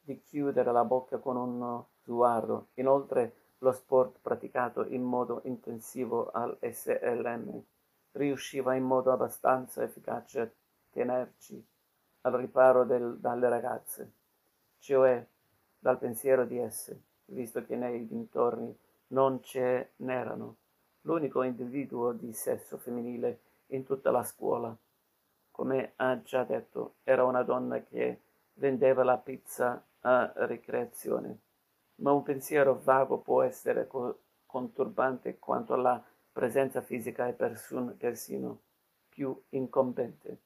di 0.02 0.22
chiudere 0.22 0.74
la 0.74 0.84
bocca 0.84 1.18
con 1.18 1.38
un 1.38 1.82
sguardo. 2.04 2.68
Inoltre 2.74 3.36
lo 3.60 3.72
sport 3.72 4.18
praticato 4.22 4.84
in 4.84 5.02
modo 5.02 5.40
intensivo 5.46 6.30
al 6.32 6.58
SLM 6.60 7.64
riusciva 8.12 8.76
in 8.76 8.84
modo 8.84 9.14
abbastanza 9.14 9.82
efficace 9.82 10.42
a 10.42 10.50
tenerci 10.90 11.66
al 12.22 12.34
riparo 12.34 12.84
del, 12.84 13.16
dalle 13.18 13.48
ragazze, 13.48 14.12
cioè 14.80 15.26
dal 15.80 15.98
pensiero 16.00 16.44
di 16.44 16.58
esse, 16.58 17.02
visto 17.28 17.64
che 17.64 17.78
nei 17.78 18.06
dintorni 18.06 18.78
non 19.08 19.42
ce 19.42 19.92
n'erano. 19.98 20.58
L'unico 21.04 21.44
individuo 21.44 22.12
di 22.12 22.34
sesso 22.34 22.78
femminile 22.78 23.40
in 23.68 23.86
tutta 23.86 24.12
la 24.12 24.24
scuola, 24.24 24.78
come 25.58 25.94
ha 25.98 26.22
già 26.22 26.44
detto, 26.44 26.98
era 27.04 27.26
una 27.26 27.42
donna 27.44 27.82
che 27.84 28.22
vendeva 28.54 29.04
la 29.04 29.18
pizza 29.18 29.84
a 30.02 30.32
ricreazione 30.46 31.40
ma 31.98 32.12
un 32.12 32.24
pensiero 32.24 32.80
vago 32.84 33.20
può 33.20 33.42
essere 33.44 33.88
co- 33.88 34.20
conturbante 34.46 35.40
quanto 35.40 35.76
la 35.76 36.02
presenza 36.32 36.82
fisica 36.82 37.28
è 37.28 37.34
persun- 37.34 37.96
persino 37.98 38.62
più 39.10 39.36
incombente. 39.50 40.42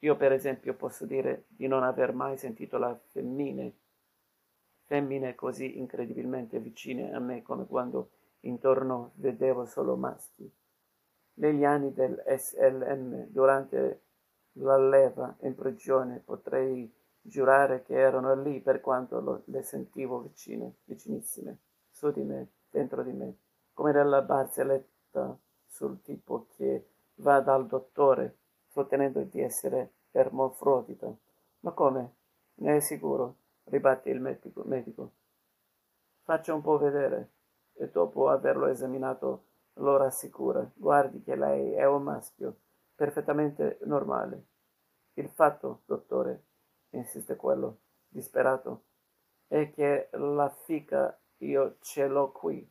Io 0.00 0.16
per 0.16 0.32
esempio 0.32 0.74
posso 0.74 1.06
dire 1.06 1.44
di 1.48 1.68
non 1.68 1.84
aver 1.84 2.12
mai 2.12 2.36
sentito 2.36 2.78
la 2.78 2.98
femmine, 3.10 3.74
femmine 4.84 5.34
così 5.34 5.78
incredibilmente 5.78 6.58
vicine 6.58 7.12
a 7.14 7.18
me 7.20 7.42
come 7.42 7.66
quando 7.66 8.10
intorno 8.40 9.12
vedevo 9.14 9.64
solo 9.64 9.96
maschi. 9.96 10.50
Negli 11.34 11.64
anni 11.64 11.92
del 11.92 12.22
SLM, 12.26 13.26
durante 13.28 14.02
la 14.54 14.76
leva 14.76 15.34
in 15.40 15.54
prigione, 15.54 16.20
potrei 16.24 16.92
giurare 17.20 17.82
che 17.82 17.94
erano 17.94 18.34
lì 18.40 18.60
per 18.60 18.80
quanto 18.80 19.20
lo, 19.20 19.42
le 19.46 19.62
sentivo 19.62 20.20
vicine, 20.20 20.76
vicinissime, 20.84 21.58
su 21.90 22.10
di 22.10 22.22
me, 22.22 22.48
dentro 22.70 23.02
di 23.02 23.12
me, 23.12 23.36
come 23.72 23.92
nella 23.92 24.22
barzelletta 24.22 25.38
sul 25.66 26.02
tipo 26.02 26.46
che 26.56 26.86
va 27.16 27.40
dal 27.40 27.66
dottore 27.66 28.36
sostenendo 28.68 29.22
di 29.22 29.40
essere 29.40 29.92
ermofrodita. 30.10 31.14
Ma 31.60 31.70
come? 31.72 32.14
Ne 32.54 32.76
è 32.76 32.80
sicuro? 32.80 33.36
ribatte 33.64 34.10
il 34.10 34.20
medico. 34.20 34.62
medico. 34.64 35.12
Faccia 36.22 36.54
un 36.54 36.62
po' 36.62 36.78
vedere 36.78 37.30
e 37.74 37.88
dopo 37.88 38.28
averlo 38.28 38.66
esaminato 38.66 39.44
lo 39.74 39.96
rassicura. 39.96 40.68
Guardi 40.74 41.22
che 41.22 41.36
lei 41.36 41.72
è 41.72 41.86
un 41.86 42.02
maschio, 42.02 42.56
perfettamente 43.02 43.80
normale. 43.82 44.46
Il 45.14 45.28
fatto, 45.28 45.82
dottore, 45.86 46.44
insiste 46.90 47.34
quello, 47.34 47.78
disperato, 48.06 48.84
è 49.48 49.72
che 49.72 50.08
la 50.12 50.48
fica 50.48 51.18
io 51.38 51.78
ce 51.80 52.06
l'ho 52.06 52.30
qui. 52.30 52.64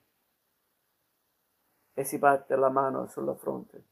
E 1.93 2.03
si 2.05 2.17
batte 2.17 2.55
la 2.55 2.69
mano 2.69 3.07
sulla 3.07 3.35
fronte. 3.35 3.83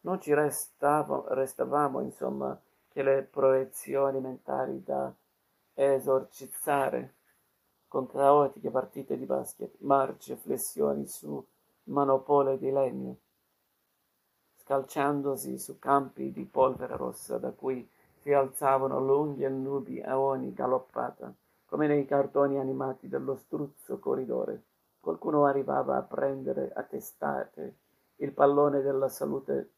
Non 0.00 0.20
ci 0.20 0.34
restavo, 0.34 1.32
restavamo, 1.32 2.00
insomma, 2.00 2.60
che 2.88 3.04
le 3.04 3.22
proiezioni 3.22 4.18
mentali 4.18 4.82
da 4.82 5.14
esorcizzare 5.74 7.14
con 7.86 8.08
caotiche 8.08 8.70
partite 8.70 9.16
di 9.16 9.24
basket, 9.24 9.76
marce, 9.82 10.34
flessioni 10.34 11.06
su 11.06 11.46
manopole 11.84 12.58
di 12.58 12.72
legno 12.72 13.18
scalciandosi 14.70 15.58
su 15.58 15.80
campi 15.80 16.30
di 16.30 16.44
polvere 16.44 16.96
rossa 16.96 17.38
da 17.38 17.50
cui 17.50 17.84
si 18.20 18.32
alzavano 18.32 19.00
lunghe 19.00 19.48
nubi 19.48 20.00
a 20.00 20.16
ogni 20.16 20.52
galoppata, 20.52 21.34
come 21.66 21.88
nei 21.88 22.06
cartoni 22.06 22.56
animati 22.56 23.08
dello 23.08 23.34
struzzo 23.34 23.98
corridore. 23.98 24.62
Qualcuno 25.00 25.44
arrivava 25.44 25.96
a 25.96 26.02
prendere 26.02 26.70
a 26.72 26.84
testate 26.84 27.74
il 28.18 28.30
pallone 28.30 28.80
della 28.80 29.08
salute 29.08 29.70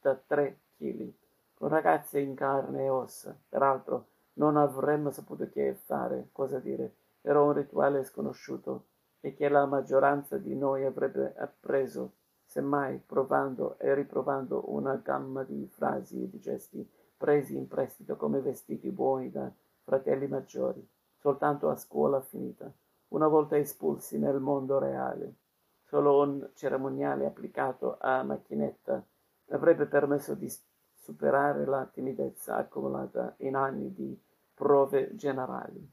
da 0.00 0.14
tre 0.14 0.60
chili, 0.76 1.12
con 1.54 1.68
ragazze 1.68 2.20
in 2.20 2.36
carne 2.36 2.84
e 2.84 2.88
ossa. 2.90 3.36
Peraltro 3.48 4.06
non 4.34 4.56
avremmo 4.56 5.10
saputo 5.10 5.48
che 5.48 5.74
fare, 5.84 6.28
cosa 6.30 6.60
dire. 6.60 6.94
Era 7.22 7.42
un 7.42 7.54
rituale 7.54 8.04
sconosciuto 8.04 8.84
e 9.18 9.34
che 9.34 9.48
la 9.48 9.66
maggioranza 9.66 10.38
di 10.38 10.54
noi 10.54 10.84
avrebbe 10.84 11.34
appreso 11.36 12.12
semmai 12.48 12.98
provando 13.04 13.78
e 13.78 13.94
riprovando 13.94 14.72
una 14.72 14.94
gamma 14.96 15.42
di 15.42 15.68
frasi 15.70 16.22
e 16.22 16.30
di 16.30 16.40
gesti 16.40 16.90
presi 17.14 17.54
in 17.54 17.68
prestito 17.68 18.16
come 18.16 18.40
vestiti 18.40 18.90
buoni 18.90 19.30
da 19.30 19.52
fratelli 19.82 20.26
maggiori, 20.28 20.86
soltanto 21.18 21.68
a 21.68 21.76
scuola 21.76 22.22
finita, 22.22 22.72
una 23.08 23.28
volta 23.28 23.58
espulsi 23.58 24.18
nel 24.18 24.40
mondo 24.40 24.78
reale. 24.78 25.34
Solo 25.84 26.22
un 26.22 26.48
cerimoniale 26.54 27.26
applicato 27.26 27.98
a 28.00 28.22
macchinetta 28.22 29.04
avrebbe 29.50 29.84
permesso 29.84 30.34
di 30.34 30.50
superare 30.94 31.66
la 31.66 31.84
timidezza 31.84 32.56
accumulata 32.56 33.34
in 33.38 33.56
anni 33.56 33.92
di 33.92 34.18
prove 34.54 35.14
generali. 35.16 35.86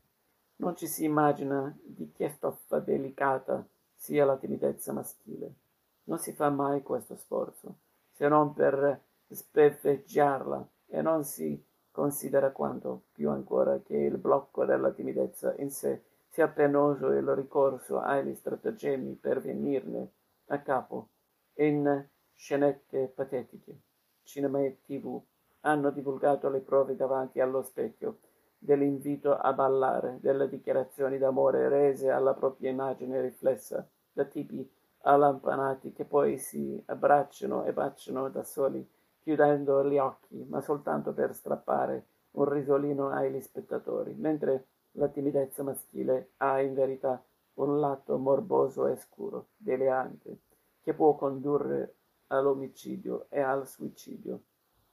Non 0.57 0.75
ci 0.77 0.87
si 0.87 1.03
immagina 1.03 1.75
di 1.83 2.11
che 2.13 2.29
stoffa 2.29 2.79
delicata 2.79 3.65
sia 3.93 4.23
la 4.23 4.37
timidezza 4.37 4.93
maschile. 4.93 5.63
Non 6.05 6.19
si 6.19 6.33
fa 6.33 6.49
mai 6.49 6.81
questo 6.81 7.15
sforzo, 7.15 7.75
se 8.11 8.27
non 8.27 8.53
per 8.53 9.01
speffeggiarla, 9.27 10.67
e 10.87 11.01
non 11.01 11.23
si 11.23 11.61
considera 11.91 12.51
quanto 12.51 13.03
più 13.11 13.29
ancora 13.29 13.79
che 13.79 13.95
il 13.95 14.17
blocco 14.17 14.65
della 14.65 14.91
timidezza 14.91 15.55
in 15.57 15.71
sé 15.71 16.03
sia 16.27 16.47
penoso 16.47 17.07
il 17.07 17.27
ricorso 17.33 17.99
agli 17.99 18.35
stratagemmi 18.35 19.13
per 19.15 19.41
venirne 19.41 20.11
a 20.47 20.59
capo. 20.61 21.09
In 21.55 22.05
scenette 22.33 23.07
patetiche, 23.07 23.79
cinema 24.23 24.59
e 24.59 24.79
tv 24.81 25.19
hanno 25.61 25.89
divulgato 25.91 26.49
le 26.49 26.59
prove 26.59 26.95
davanti 26.95 27.39
allo 27.39 27.61
specchio 27.61 28.19
dell'invito 28.57 29.35
a 29.35 29.53
ballare, 29.53 30.17
delle 30.19 30.49
dichiarazioni 30.49 31.17
d'amore 31.17 31.69
rese 31.69 32.09
alla 32.09 32.33
propria 32.33 32.69
immagine 32.69 33.21
riflessa 33.21 33.87
da 34.11 34.25
tipi 34.25 34.69
allampanati 35.07 35.93
che 35.93 36.05
poi 36.05 36.37
si 36.37 36.81
abbracciano 36.87 37.63
e 37.65 37.73
baciano 37.73 38.29
da 38.29 38.43
soli, 38.43 38.87
chiudendo 39.21 39.83
gli 39.87 39.97
occhi, 39.97 40.45
ma 40.49 40.61
soltanto 40.61 41.13
per 41.13 41.33
strappare 41.33 42.05
un 42.31 42.49
risolino 42.49 43.09
agli 43.09 43.39
spettatori, 43.39 44.13
mentre 44.13 44.65
La 44.97 45.09
timidezza 45.09 45.61
maschile 45.61 46.31
ha 46.37 46.61
in 46.61 46.73
verità 46.73 47.21
un 47.55 47.79
lato 47.81 48.17
morboso 48.17 48.87
e 48.87 48.95
scuro, 48.95 49.47
delirante, 49.57 50.39
che 50.81 50.93
può 50.93 51.15
condurre 51.15 51.95
all'omicidio 52.27 53.25
e 53.27 53.41
al 53.41 53.67
suicidio. 53.67 54.39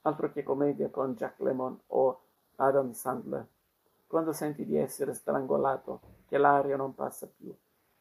Altro 0.01 0.29
che 0.33 0.43
commedia 0.43 0.89
con 0.89 1.13
Jack 1.13 1.39
Lemmon 1.39 1.79
o 1.87 2.19
Adam 2.57 2.91
Sandler. 2.91 3.47
Quando 4.05 4.33
senti 4.33 4.65
di 4.65 4.75
essere 4.75 5.13
strangolato, 5.13 6.01
che 6.25 6.37
l'aria 6.37 6.75
non 6.75 6.93
passa 6.93 7.25
più, 7.25 7.55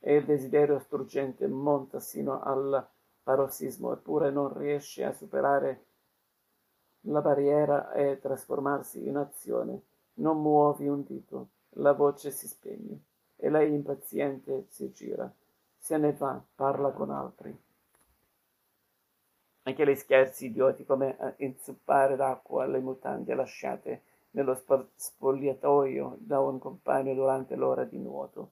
e 0.04 0.16
il 0.16 0.25
desiderio 0.25 0.80
struggente 0.80 1.47
monta 1.47 2.00
sino 2.00 2.42
al 2.42 2.85
parossismo, 3.23 3.92
eppure 3.92 4.30
non 4.30 4.52
riesce 4.52 5.04
a 5.04 5.12
superare 5.12 5.85
la 7.02 7.21
barriera 7.21 7.92
e 7.92 8.18
trasformarsi 8.18 9.06
in 9.06 9.16
azione, 9.16 9.82
non 10.14 10.40
muovi 10.40 10.88
un 10.88 11.04
dito, 11.04 11.49
la 11.76 11.92
voce 11.92 12.32
si 12.32 12.49
spegne 12.49 12.99
e 13.37 13.49
lei 13.49 13.73
impaziente 13.73 14.66
si 14.68 14.90
gira, 14.90 15.32
se 15.78 15.97
ne 15.97 16.12
va, 16.12 16.42
parla 16.54 16.90
con 16.90 17.11
altri. 17.11 17.56
Anche 19.64 19.87
gli 19.87 19.94
scherzi 19.94 20.47
idioti 20.47 20.85
come 20.85 21.35
inzuppare 21.38 22.16
d'acqua 22.16 22.64
alle 22.64 22.80
mutande 22.80 23.35
lasciate 23.35 24.02
nello 24.30 24.61
spogliatoio 24.97 26.16
da 26.18 26.40
un 26.40 26.59
compagno 26.59 27.14
durante 27.14 27.54
l'ora 27.54 27.85
di 27.85 27.99
nuoto. 27.99 28.50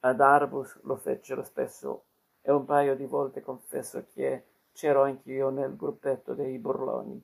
Ad 0.00 0.20
Arbus 0.20 0.80
lo 0.84 0.96
fecero 0.96 1.42
spesso 1.42 2.04
e 2.40 2.50
un 2.50 2.64
paio 2.64 2.96
di 2.96 3.04
volte 3.04 3.42
confesso 3.42 4.06
che 4.14 4.44
c'ero 4.72 5.02
anch'io 5.02 5.50
nel 5.50 5.76
gruppetto 5.76 6.34
dei 6.34 6.58
burloni. 6.58 7.22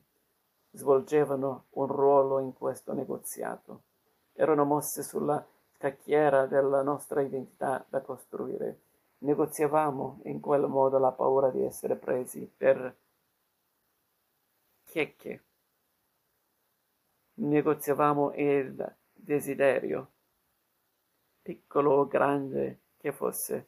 Svolgevano 0.71 1.65
un 1.71 1.87
ruolo 1.87 2.39
in 2.39 2.53
questo 2.53 2.93
negoziato. 2.93 3.81
Erano 4.33 4.63
mosse 4.63 5.01
sulla 5.01 5.43
scacchiera 5.73 6.45
della 6.45 6.83
nostra 6.83 7.21
identità 7.21 7.83
da 7.89 8.01
costruire. 8.01 8.81
Negoziavamo 9.19 10.19
in 10.25 10.39
quel 10.39 10.67
modo 10.67 10.99
la 10.99 11.11
paura 11.11 11.49
di 11.49 11.63
essere 11.63 11.95
presi 11.95 12.47
per 12.55 12.95
checche. 14.83 15.43
Negoziavamo 17.33 18.33
il 18.35 18.95
desiderio, 19.13 20.11
piccolo 21.47 21.93
o 21.93 22.07
grande 22.07 22.79
che 22.97 23.13
fosse 23.13 23.67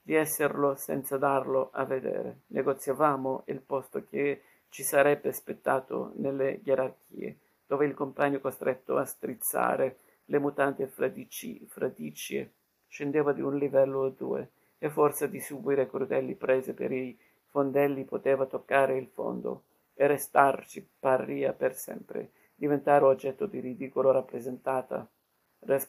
di 0.00 0.14
esserlo 0.14 0.74
senza 0.74 1.18
darlo 1.18 1.68
a 1.70 1.84
vedere. 1.84 2.44
Negoziavamo 2.46 3.42
il 3.48 3.60
posto 3.60 4.02
che 4.04 4.40
ci 4.70 4.82
sarebbe 4.82 5.30
spettato 5.34 6.12
nelle 6.16 6.62
gerarchie, 6.62 7.36
dove 7.66 7.84
il 7.84 7.92
compagno 7.92 8.40
costretto 8.40 8.96
a 8.96 9.04
strizzare 9.04 9.98
le 10.24 10.40
fradici, 10.86 11.66
fradicie 11.68 12.52
scendeva 12.86 13.34
di 13.34 13.42
un 13.42 13.58
livello 13.58 13.98
o 14.00 14.08
due 14.08 14.48
e 14.78 14.88
forse 14.88 15.28
di 15.28 15.40
subire 15.40 15.86
crudeli 15.86 16.34
prese 16.34 16.72
per 16.72 16.90
i 16.90 17.18
fondelli 17.48 18.04
poteva 18.04 18.46
toccare 18.46 18.96
il 18.96 19.08
fondo 19.08 19.64
e 19.92 20.06
restarci 20.06 20.88
paria 20.98 21.52
per 21.52 21.74
sempre, 21.74 22.30
diventare 22.54 23.04
oggetto 23.04 23.44
di 23.44 23.60
ridicolo 23.60 24.10
rappresentata, 24.10 25.06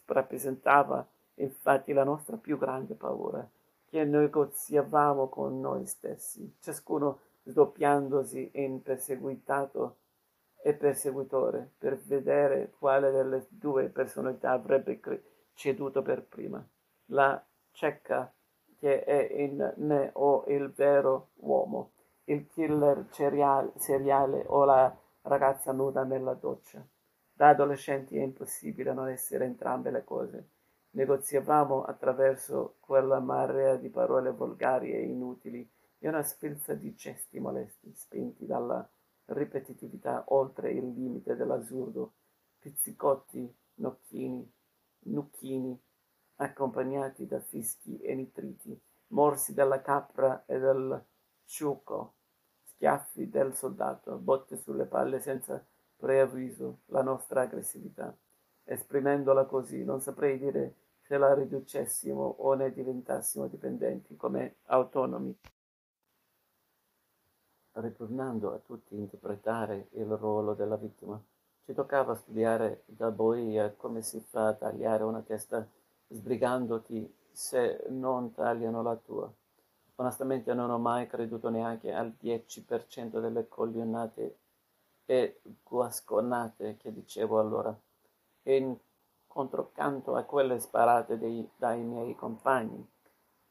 rappresentava 0.05 1.05
infatti 1.36 1.94
la 1.94 2.03
nostra 2.03 2.38
più 2.38 2.58
grande 2.58 2.94
paura 2.96 3.48
che 3.86 4.03
negoziavamo 4.03 5.29
con 5.29 5.60
noi 5.60 5.86
stessi, 5.86 6.58
ciascuno 6.60 7.20
sdoppiandosi 7.44 8.51
in 8.55 8.82
perseguitato 8.82 9.98
e 10.62 10.74
perseguitore, 10.74 11.72
per 11.77 11.98
vedere 11.98 12.74
quale 12.77 13.12
delle 13.12 13.46
due 13.50 13.88
personalità 13.89 14.51
avrebbe 14.51 15.00
ceduto 15.53 16.01
per 16.01 16.24
prima. 16.24 16.65
La 17.10 17.41
cieca 17.72 18.34
che 18.77 19.03
è 19.03 19.32
in 19.41 19.74
me 19.77 20.09
o 20.14 20.44
il 20.48 20.72
vero 20.72 21.29
uomo, 21.35 21.92
il 22.25 22.48
killer 22.48 23.05
seriale 23.11 24.44
o 24.48 24.66
la 24.66 24.94
ragazza 25.22 25.72
nuda 25.72 26.03
nella 26.03 26.33
doccia. 26.33 26.83
Da 27.38 27.50
adolescenti 27.50 28.16
è 28.16 28.22
impossibile 28.22 28.94
non 28.94 29.10
essere 29.10 29.44
entrambe 29.44 29.92
le 29.92 30.06
cose. 30.06 30.52
Negoziavamo 30.92 31.84
attraverso 31.84 32.78
quella 32.80 33.20
marea 33.20 33.76
di 33.76 33.90
parole 33.90 34.32
volgari 34.32 34.94
e 34.94 35.02
inutili 35.02 35.70
e 36.00 36.08
una 36.08 36.24
sfilza 36.24 36.74
di 36.76 36.96
gesti 36.96 37.38
molesti, 37.42 37.94
spinti 37.94 38.46
dalla 38.46 38.88
ripetitività 39.26 40.24
oltre 40.28 40.72
il 40.72 40.94
limite 40.94 41.36
dell'assurdo, 41.36 42.14
pizzicotti, 42.58 43.54
nocchini, 43.76 44.50
nucchini, 45.00 45.78
accompagnati 46.36 47.28
da 47.28 47.42
fischi 47.42 48.00
e 48.00 48.16
nitriti, 48.16 48.82
morsi 49.08 49.54
della 49.54 49.82
capra 49.82 50.46
e 50.46 50.58
del 50.58 51.04
ciuco, 51.44 52.14
schiaffi 52.64 53.30
del 53.30 53.54
soldato, 53.54 54.16
botte 54.20 54.56
sulle 54.56 54.86
palle 54.86 55.20
senza 55.20 55.62
preavviso, 55.98 56.79
la 56.88 57.01
nostra 57.01 57.42
aggressività. 57.42 58.16
Esprimendola 58.64 59.46
così, 59.46 59.84
non 59.84 60.01
saprei 60.01 60.38
dire 60.38 60.75
se 61.01 61.18
la 61.18 61.34
riducessimo 61.34 62.22
o 62.40 62.53
ne 62.53 62.72
diventassimo 62.74 63.48
dipendenti 63.48 64.16
come 64.16 64.55
autonomi. 64.66 65.38
Ritornando 67.74 68.53
a 68.53 68.58
tutti 68.58 68.96
interpretare 68.96 69.90
il 69.92 70.08
ruolo 70.08 70.53
della 70.53 70.77
vittima, 70.77 71.22
ci 71.66 71.74
toccava 71.74 72.16
studiare 72.16 72.84
da 72.86 73.12
boia 73.12 73.72
come 73.72 74.01
si 74.01 74.20
fa 74.20 74.48
a 74.48 74.53
tagliare 74.53 75.03
una 75.03 75.22
testa 75.22 75.68
sbrigandoti 76.08 77.14
se 77.31 77.86
non 77.90 78.31
tagliano 78.34 78.81
la 78.81 78.96
tua. 78.96 79.31
Onestamente 79.96 80.53
non 80.53 80.70
ho 80.70 80.77
mai 80.77 81.08
creduto 81.08 81.50
neanche 81.50 81.94
al 81.94 82.16
10% 82.22 83.20
delle 83.20 83.48
coglionate 83.48 84.38
e 85.05 85.41
guasconate 85.63 86.77
che 86.77 86.91
dicevo 86.91 87.39
allora. 87.39 87.77
E 88.44 88.55
in 88.55 88.75
controcanto 89.27 90.15
a 90.15 90.24
quelle 90.24 90.59
sparate 90.59 91.18
dei, 91.18 91.50
dai 91.57 91.81
miei 91.83 92.15
compagni, 92.15 92.87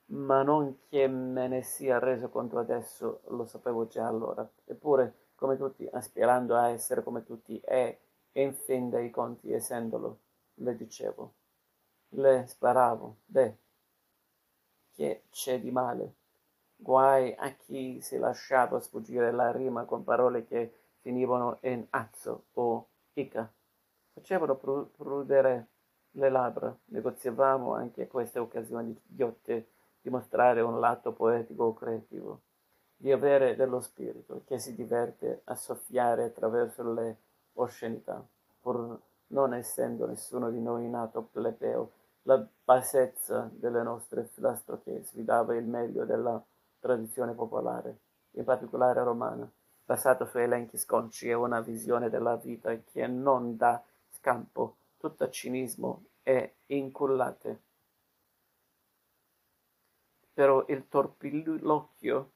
ma 0.07 0.43
non 0.43 0.79
che 0.89 1.07
me 1.07 1.49
ne 1.49 1.63
sia 1.63 1.99
reso 1.99 2.29
conto 2.29 2.59
adesso, 2.59 3.21
lo 3.29 3.45
sapevo 3.45 3.87
già 3.87 4.07
allora. 4.07 4.49
Eppure, 4.65 5.29
come 5.35 5.57
tutti, 5.57 5.89
aspirando 5.91 6.57
a 6.57 6.69
essere 6.69 7.03
come 7.03 7.25
tutti 7.25 7.59
e, 7.61 8.01
e 8.33 8.43
in 8.43 8.55
fin 8.55 8.91
dei 8.91 9.11
conti 9.11 9.53
essendolo, 9.53 10.19
le 10.55 10.77
dicevo. 10.77 11.33
Le 12.11 12.47
sparavo, 12.47 13.17
beh, 13.27 13.57
che 14.93 15.25
c'è 15.31 15.61
di 15.61 15.71
male? 15.71 16.15
Guai 16.77 17.35
a 17.37 17.51
chi 17.51 18.01
si 18.01 18.19
lasciava 18.19 18.81
sfuggire 18.81 19.33
la 19.33 19.51
rima 19.51 19.85
con 19.85 20.05
parole 20.05 20.45
che 20.45 20.84
finivano 21.05 21.59
in 21.61 21.85
azzo 21.91 22.45
o 22.55 22.89
ica. 23.13 23.47
Facevano 24.15 24.57
prudere 24.57 25.69
le 26.13 26.31
labbra. 26.31 26.75
Negoziavamo 26.87 27.75
anche 27.75 28.07
queste 28.07 28.39
occasioni 28.39 28.99
ghiotte 29.05 29.69
di 30.01 30.09
mostrare 30.09 30.63
un 30.63 30.81
lato 30.81 31.13
poetico 31.13 31.65
o 31.65 31.75
creativo, 31.75 32.41
di 32.97 33.13
avere 33.13 33.55
dello 33.55 33.81
spirito 33.81 34.45
che 34.47 34.59
si 34.59 34.75
diverte 34.75 35.43
a 35.45 35.55
soffiare 35.55 36.25
attraverso 36.25 36.91
le 36.91 37.19
oscenità, 37.55 38.27
pur 38.61 38.99
non 39.29 39.53
essendo 39.53 40.07
nessuno 40.07 40.51
di 40.51 40.61
noi 40.61 40.89
nato 40.89 41.23
plebeo, 41.23 41.93
la 42.23 42.47
bassezza 42.65 43.51
delle 43.53 43.83
nostre 43.83 44.25
filastrocche 44.25 45.03
sfidava 45.03 45.55
il 45.55 45.67
meglio 45.67 46.07
della 46.07 46.43
tradizione 46.79 47.35
popolare, 47.35 47.99
in 48.33 48.45
particolare 48.45 49.03
romana, 49.03 49.51
basato 49.85 50.25
su 50.25 50.39
elenchi 50.39 50.79
sconci 50.79 51.29
e 51.29 51.35
una 51.35 51.61
visione 51.61 52.09
della 52.09 52.37
vita 52.37 52.75
che 52.83 53.07
non 53.07 53.57
dà 53.57 53.83
scampo 54.11 54.77
tutta 54.97 55.29
cinismo 55.29 56.05
e 56.23 56.55
incullate. 56.67 57.63
Però 60.33 60.65
il 60.69 60.89
torpilocchio 60.89 62.31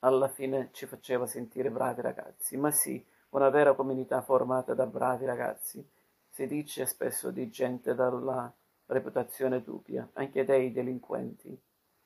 alla 0.00 0.28
fine 0.28 0.70
ci 0.72 0.86
faceva 0.86 1.26
sentire 1.26 1.70
bravi 1.70 2.00
ragazzi, 2.00 2.56
ma 2.56 2.70
sì, 2.70 3.04
una 3.30 3.50
vera 3.50 3.74
comunità 3.74 4.22
formata 4.22 4.74
da 4.74 4.86
bravi 4.86 5.24
ragazzi. 5.24 5.86
Si 6.28 6.46
dice 6.46 6.86
spesso 6.86 7.30
di 7.30 7.50
gente 7.50 7.94
dalla 7.94 8.50
reputazione 8.86 9.62
dubbia, 9.62 10.08
anche 10.12 10.44
dei 10.44 10.70
delinquenti, 10.70 11.60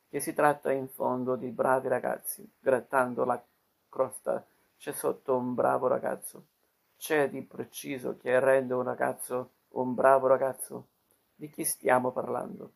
che 0.09 0.21
si 0.21 0.33
tratta 0.33 0.73
in 0.73 0.89
fondo 0.89 1.37
di 1.37 1.51
bravi 1.51 1.89
ragazzi. 1.89 2.51
Grattando 2.59 3.25
la 3.25 3.43
crosta 3.93 4.43
c'è 4.79 4.93
sotto 4.93 5.37
un 5.37 5.55
bravo 5.55 5.87
ragazzo 5.87 6.47
c'è 6.97 7.29
di 7.29 7.43
preciso 7.43 8.17
che 8.17 8.41
rende 8.41 8.73
un 8.75 8.83
ragazzo 8.83 9.51
un 9.73 9.95
bravo 9.95 10.27
ragazzo? 10.27 10.89
Di 11.35 11.49
chi 11.49 11.65
stiamo 11.65 12.13
parlando? 12.13 12.73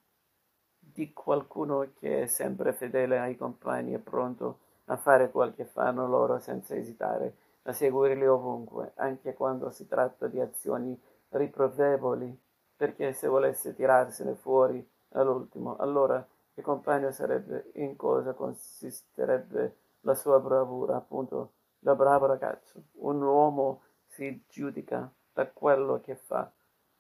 Di 0.79 1.13
qualcuno 1.13 1.87
che 1.99 2.23
è 2.23 2.27
sempre 2.27 2.73
fedele 2.73 3.19
ai 3.19 3.37
compagni 3.37 3.95
e 3.95 3.99
pronto 3.99 4.59
a 4.87 4.97
fare 4.97 5.31
quel 5.31 5.55
che 5.55 5.65
fanno 5.65 6.07
loro 6.07 6.39
senza 6.39 6.75
esitare, 6.75 7.35
a 7.65 7.73
seguirli 7.73 8.27
ovunque, 8.27 8.93
anche 8.97 9.35
quando 9.35 9.71
si 9.71 9.87
tratta 9.87 10.27
di 10.27 10.41
azioni 10.41 10.99
riprovevoli 11.31 12.37
perché 12.77 13.13
se 13.13 13.27
volesse 13.27 13.75
tirarsene 13.75 14.35
fuori 14.35 14.87
all'ultimo, 15.11 15.77
allora 15.77 16.27
che 16.55 16.63
compagno 16.63 17.11
sarebbe, 17.11 17.71
in 17.75 17.97
cosa 17.97 18.33
consisterebbe 18.33 19.77
la 20.07 20.15
sua 20.15 20.39
bravura, 20.39 20.97
appunto, 20.97 21.55
da 21.81 21.97
bravo 21.97 22.27
ragazzo. 22.27 22.85
Un 23.01 23.21
uomo 23.21 23.83
si 24.07 24.41
giudica 24.49 25.13
da 25.33 25.51
quello 25.51 26.01
che 26.01 26.15
fa, 26.15 26.51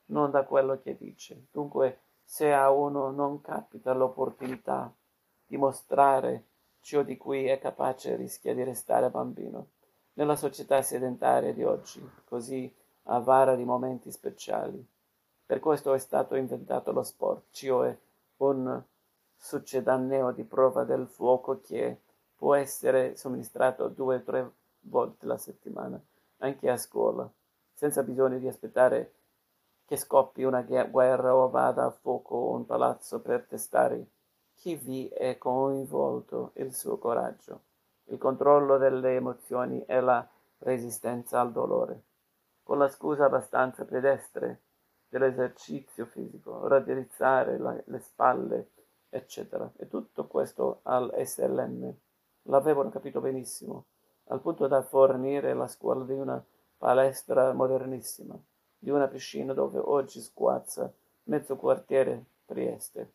non 0.06 0.32
da 0.32 0.44
quello 0.44 0.80
che 0.80 0.96
dice. 0.96 1.46
Dunque, 1.52 2.00
se 2.24 2.52
a 2.52 2.70
uno 2.70 3.12
non 3.12 3.40
capita 3.40 3.92
l'opportunità 3.94 4.92
di 5.46 5.56
mostrare 5.56 6.46
ciò 6.80 7.02
di 7.02 7.16
cui 7.16 7.46
è 7.46 7.60
capace, 7.60 8.16
rischia 8.16 8.54
di 8.54 8.64
restare 8.64 9.08
bambino. 9.08 9.68
Nella 10.14 10.34
società 10.34 10.82
sedentaria 10.82 11.52
di 11.52 11.62
oggi, 11.62 12.04
così 12.24 12.72
avara 13.04 13.54
di 13.54 13.64
momenti 13.64 14.10
speciali. 14.10 14.84
Per 15.46 15.60
questo 15.60 15.94
è 15.94 15.98
stato 15.98 16.34
inventato 16.34 16.90
lo 16.90 17.04
sport, 17.04 17.44
cioè 17.52 17.96
un 18.38 18.82
succedanneo 19.36 20.32
di 20.32 20.42
prova 20.42 20.82
del 20.82 21.06
fuoco 21.06 21.60
che 21.60 22.00
può 22.36 22.54
essere 22.54 23.16
somministrato 23.16 23.88
due 23.88 24.16
o 24.16 24.22
tre 24.22 24.50
volte 24.80 25.26
la 25.26 25.38
settimana, 25.38 26.00
anche 26.38 26.70
a 26.70 26.76
scuola, 26.76 27.28
senza 27.72 28.02
bisogno 28.02 28.38
di 28.38 28.46
aspettare 28.46 29.12
che 29.86 29.96
scoppi 29.96 30.42
una 30.42 30.62
guerra 30.62 31.34
o 31.34 31.48
vada 31.48 31.84
a 31.84 31.90
fuoco 31.90 32.50
un 32.50 32.66
palazzo 32.66 33.20
per 33.20 33.44
testare 33.44 34.06
chi 34.54 34.74
vi 34.74 35.08
è 35.08 35.38
coinvolto 35.38 36.52
il 36.54 36.74
suo 36.74 36.98
coraggio, 36.98 37.60
il 38.04 38.18
controllo 38.18 38.78
delle 38.78 39.14
emozioni 39.14 39.84
e 39.86 40.00
la 40.00 40.26
resistenza 40.58 41.40
al 41.40 41.52
dolore. 41.52 42.02
Con 42.62 42.78
la 42.78 42.88
scusa 42.88 43.26
abbastanza 43.26 43.84
pedestre 43.84 44.62
dell'esercizio 45.08 46.06
fisico, 46.06 46.66
raddrizzare 46.66 47.84
le 47.84 47.98
spalle, 48.00 48.70
eccetera. 49.08 49.70
E 49.76 49.86
tutto 49.86 50.26
questo 50.26 50.80
al 50.82 51.14
SLM 51.24 51.94
l'avevano 52.46 52.90
capito 52.90 53.20
benissimo, 53.20 53.86
al 54.28 54.40
punto 54.40 54.66
da 54.66 54.82
fornire 54.82 55.54
la 55.54 55.68
scuola 55.68 56.04
di 56.04 56.12
una 56.12 56.44
palestra 56.76 57.52
modernissima, 57.52 58.36
di 58.78 58.90
una 58.90 59.08
piscina 59.08 59.52
dove 59.52 59.78
oggi 59.78 60.20
squazza 60.20 60.92
mezzo 61.24 61.56
quartiere 61.56 62.24
Trieste. 62.44 63.12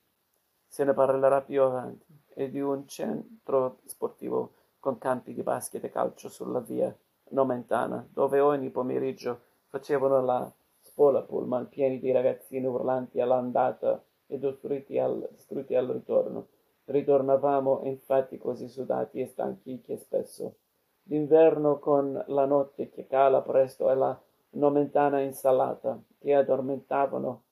Se 0.68 0.84
ne 0.84 0.94
parlerà 0.94 1.42
più 1.42 1.62
avanti, 1.62 2.06
e 2.34 2.50
di 2.50 2.60
un 2.62 2.88
centro 2.88 3.80
sportivo 3.86 4.54
con 4.80 4.98
campi 4.98 5.34
di 5.34 5.44
basket 5.44 5.84
e 5.84 5.90
calcio 5.90 6.30
sulla 6.30 6.60
via 6.60 6.96
Nomentana, 7.30 8.06
dove 8.12 8.40
ogni 8.40 8.70
pomeriggio 8.70 9.42
facevano 9.68 10.22
la 10.22 10.52
spola 10.82 11.22
pullman 11.22 11.70
pieni 11.70 12.00
di 12.00 12.12
ragazzini 12.12 12.66
urlanti 12.66 13.22
all'andata 13.22 14.04
e 14.28 14.38
distrutti 14.40 14.98
al, 14.98 15.30
distrutti 15.32 15.76
al 15.76 15.88
ritorno. 15.88 16.48
Ritornavamo 16.86 17.82
infatti 17.84 18.38
così 18.38 18.68
sudati 18.68 19.22
e 19.22 19.28
stanchi 19.28 19.82
che 19.82 19.98
spesso 19.98 20.56
d'inverno 21.04 21.80
con 21.80 22.24
la 22.28 22.46
notte 22.46 22.90
che 22.90 23.08
cala 23.08 23.42
presto 23.42 23.90
e 23.90 23.96
la 23.96 24.20
nomentana 24.52 25.22
insalata 25.22 26.00
che 26.20 26.36
addormentavano 26.36 27.44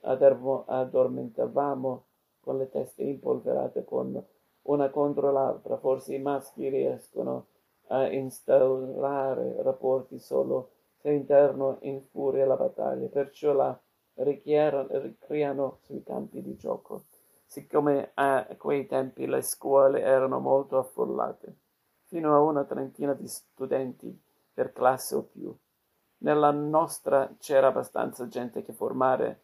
addormentavamo 0.00 2.04
con 2.40 2.58
le 2.58 2.68
teste 2.68 3.02
impolverate 3.02 3.84
con 3.84 4.24
una 4.62 4.90
contro 4.90 5.32
l'altra. 5.32 5.78
Forse 5.78 6.14
i 6.14 6.20
maschi 6.20 6.68
riescono 6.68 7.46
a 7.88 8.08
instaurare 8.08 9.62
rapporti 9.62 10.18
solo 10.18 10.70
se 10.96 11.10
interno 11.10 11.78
infuria 11.82 12.46
la 12.46 12.56
battaglia 12.56 13.08
perciò 13.08 13.52
la 13.52 13.78
ricriano 14.14 15.78
sui 15.82 16.02
campi 16.02 16.42
di 16.42 16.56
gioco 16.56 17.04
siccome 17.46 18.10
a 18.14 18.46
quei 18.58 18.86
tempi 18.86 19.26
le 19.26 19.42
scuole 19.42 20.00
erano 20.02 20.40
molto 20.40 20.78
affollate 20.78 21.56
fino 22.04 22.34
a 22.34 22.40
una 22.40 22.64
trentina 22.64 23.14
di 23.14 23.26
studenti 23.26 24.16
per 24.52 24.72
classe 24.72 25.14
o 25.14 25.22
più. 25.22 25.54
Nella 26.18 26.50
nostra 26.50 27.34
c'era 27.38 27.68
abbastanza 27.68 28.26
gente 28.28 28.62
che 28.62 28.72
formare 28.72 29.40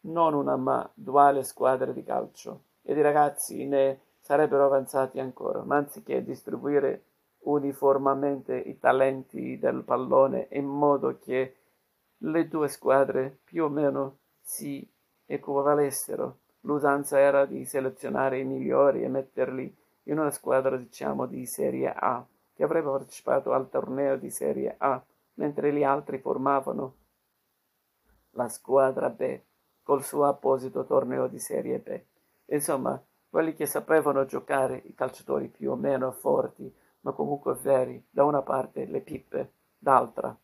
non 0.00 0.34
una 0.34 0.56
ma 0.56 0.88
duale 0.94 1.42
squadra 1.44 1.92
di 1.92 2.02
calcio 2.02 2.62
ed 2.82 2.96
i 2.96 3.02
ragazzi 3.02 3.66
ne 3.66 4.00
sarebbero 4.20 4.64
avanzati 4.64 5.18
ancora 5.20 5.62
ma 5.62 5.76
anziché 5.76 6.22
distribuire 6.22 7.04
uniformemente 7.40 8.56
i 8.56 8.78
talenti 8.78 9.58
del 9.58 9.82
pallone 9.82 10.48
in 10.52 10.66
modo 10.66 11.18
che 11.18 11.56
le 12.18 12.48
due 12.48 12.68
squadre 12.68 13.38
più 13.44 13.64
o 13.64 13.68
meno 13.68 14.18
si 14.40 14.86
equivalessero 15.26 16.38
l'usanza 16.60 17.18
era 17.18 17.46
di 17.46 17.64
selezionare 17.64 18.38
i 18.38 18.44
migliori 18.44 19.02
e 19.02 19.08
metterli 19.08 19.76
in 20.04 20.18
una 20.18 20.30
squadra 20.30 20.76
diciamo 20.76 21.26
di 21.26 21.46
serie 21.46 21.92
A 21.94 22.24
che 22.54 22.64
avrebbe 22.64 22.90
partecipato 22.90 23.52
al 23.52 23.68
torneo 23.68 24.16
di 24.16 24.30
serie 24.30 24.74
A 24.78 25.02
mentre 25.34 25.72
gli 25.72 25.84
altri 25.84 26.18
formavano 26.18 26.96
la 28.30 28.48
squadra 28.48 29.10
B 29.10 29.40
col 29.82 30.04
suo 30.04 30.24
apposito 30.24 30.84
torneo 30.84 31.28
di 31.28 31.38
serie 31.38 31.78
B. 31.78 32.00
Insomma, 32.46 33.02
quelli 33.30 33.54
che 33.54 33.66
sapevano 33.66 34.24
giocare, 34.26 34.82
i 34.84 34.94
calciatori 34.94 35.48
più 35.48 35.70
o 35.70 35.76
meno 35.76 36.10
forti, 36.12 36.70
ma 37.00 37.12
comunque 37.12 37.54
veri, 37.54 38.04
da 38.10 38.24
una 38.24 38.42
parte 38.42 38.84
le 38.86 39.00
pippe, 39.00 39.52
d'altra, 39.78 40.36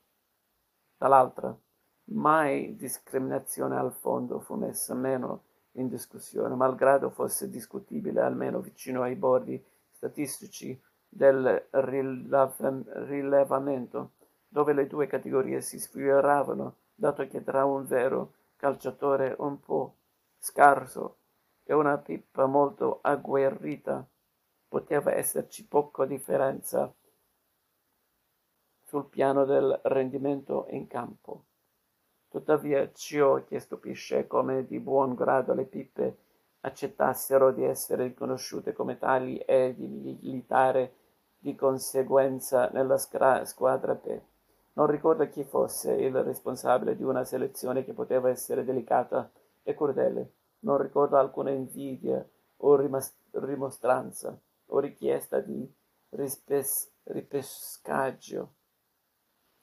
dall'altra. 0.96 1.57
Mai 2.07 2.77
discriminazione 2.77 3.77
al 3.77 3.92
fondo 3.92 4.38
fu 4.40 4.55
messa 4.55 4.94
meno 4.94 5.42
in 5.77 5.89
discussione, 5.89 6.55
malgrado 6.55 7.11
fosse 7.11 7.49
discutibile 7.49 8.21
almeno 8.21 8.61
vicino 8.61 9.03
ai 9.03 9.15
bordi 9.15 9.63
statistici 9.91 10.81
del 11.09 11.67
rilevamento 13.07 14.13
dove 14.49 14.73
le 14.73 14.87
due 14.87 15.07
categorie 15.07 15.61
si 15.61 15.79
sfioravano, 15.79 16.77
dato 16.95 17.27
che 17.27 17.43
tra 17.43 17.65
un 17.65 17.85
vero 17.87 18.35
calciatore 18.57 19.35
un 19.39 19.59
po' 19.59 19.97
scarso 20.39 21.19
e 21.65 21.75
una 21.75 21.99
pippa 21.99 22.47
molto 22.47 23.01
agguerrita 23.03 24.07
poteva 24.69 25.13
esserci 25.13 25.67
poca 25.67 26.05
differenza 26.05 26.93
sul 28.85 29.07
piano 29.07 29.45
del 29.45 29.81
rendimento 29.85 30.67
in 30.71 30.87
campo. 30.87 31.45
Tuttavia 32.35 32.90
ciò 32.92 33.44
che 33.44 33.61
stupisce 33.61 34.18
è 34.18 34.27
come 34.27 34.66
di 34.66 34.81
buon 34.81 35.14
grado 35.14 35.55
le 35.55 35.66
pippe 35.66 36.16
accettassero 36.62 37.53
di 37.53 37.62
essere 37.62 38.09
riconosciute 38.09 38.73
come 38.73 38.99
tali 38.99 39.38
e 39.38 39.73
di 39.77 39.87
militare 39.87 40.97
di 41.38 41.55
conseguenza 41.55 42.70
nella 42.73 42.99
squadra 42.99 43.94
B. 43.94 44.20
Non 44.73 44.88
ricordo 44.88 45.29
chi 45.29 45.44
fosse 45.44 45.92
il 45.92 46.25
responsabile 46.25 46.97
di 46.97 47.05
una 47.05 47.23
selezione 47.23 47.85
che 47.85 47.92
poteva 47.92 48.31
essere 48.31 48.64
delicata 48.64 49.31
e 49.62 49.77
crudele. 49.77 50.33
Non 50.62 50.79
ricordo 50.79 51.16
alcuna 51.16 51.51
invidia 51.51 52.29
o 52.57 52.75
rimas- 52.75 53.14
rimostranza 53.31 54.37
o 54.66 54.81
richiesta 54.81 55.38
di 55.38 55.73
rispes- 56.09 56.90
ripescaggio. 57.05 58.55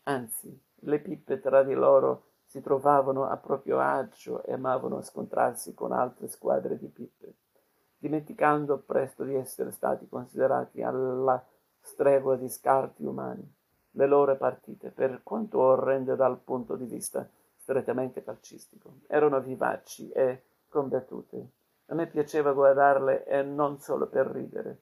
Anzi, 0.03 0.57
le 0.83 0.99
pippe 1.01 1.41
tra 1.41 1.63
di 1.63 1.73
loro 1.73 2.29
si 2.51 2.59
trovavano 2.59 3.29
a 3.29 3.37
proprio 3.37 3.79
agio 3.79 4.43
e 4.43 4.51
amavano 4.51 5.01
scontrarsi 5.01 5.73
con 5.73 5.93
altre 5.93 6.27
squadre 6.27 6.77
di 6.77 6.89
pippe, 6.89 7.35
dimenticando 7.97 8.77
presto 8.79 9.23
di 9.23 9.35
essere 9.35 9.71
stati 9.71 10.05
considerati 10.09 10.81
alla 10.81 11.41
stregua 11.79 12.35
di 12.35 12.49
scarti 12.49 13.05
umani 13.05 13.49
le 13.91 14.05
loro 14.05 14.35
partite, 14.35 14.89
per 14.89 15.23
quanto 15.23 15.59
orrende 15.59 16.17
dal 16.17 16.39
punto 16.39 16.75
di 16.75 16.83
vista 16.83 17.25
strettamente 17.55 18.21
calcistico. 18.21 18.95
Erano 19.07 19.39
vivaci 19.39 20.09
e 20.11 20.43
combattute. 20.67 21.51
A 21.85 21.93
me 21.93 22.07
piaceva 22.07 22.51
guardarle 22.51 23.23
e 23.23 23.43
non 23.43 23.79
solo 23.79 24.07
per 24.07 24.27
ridere. 24.27 24.81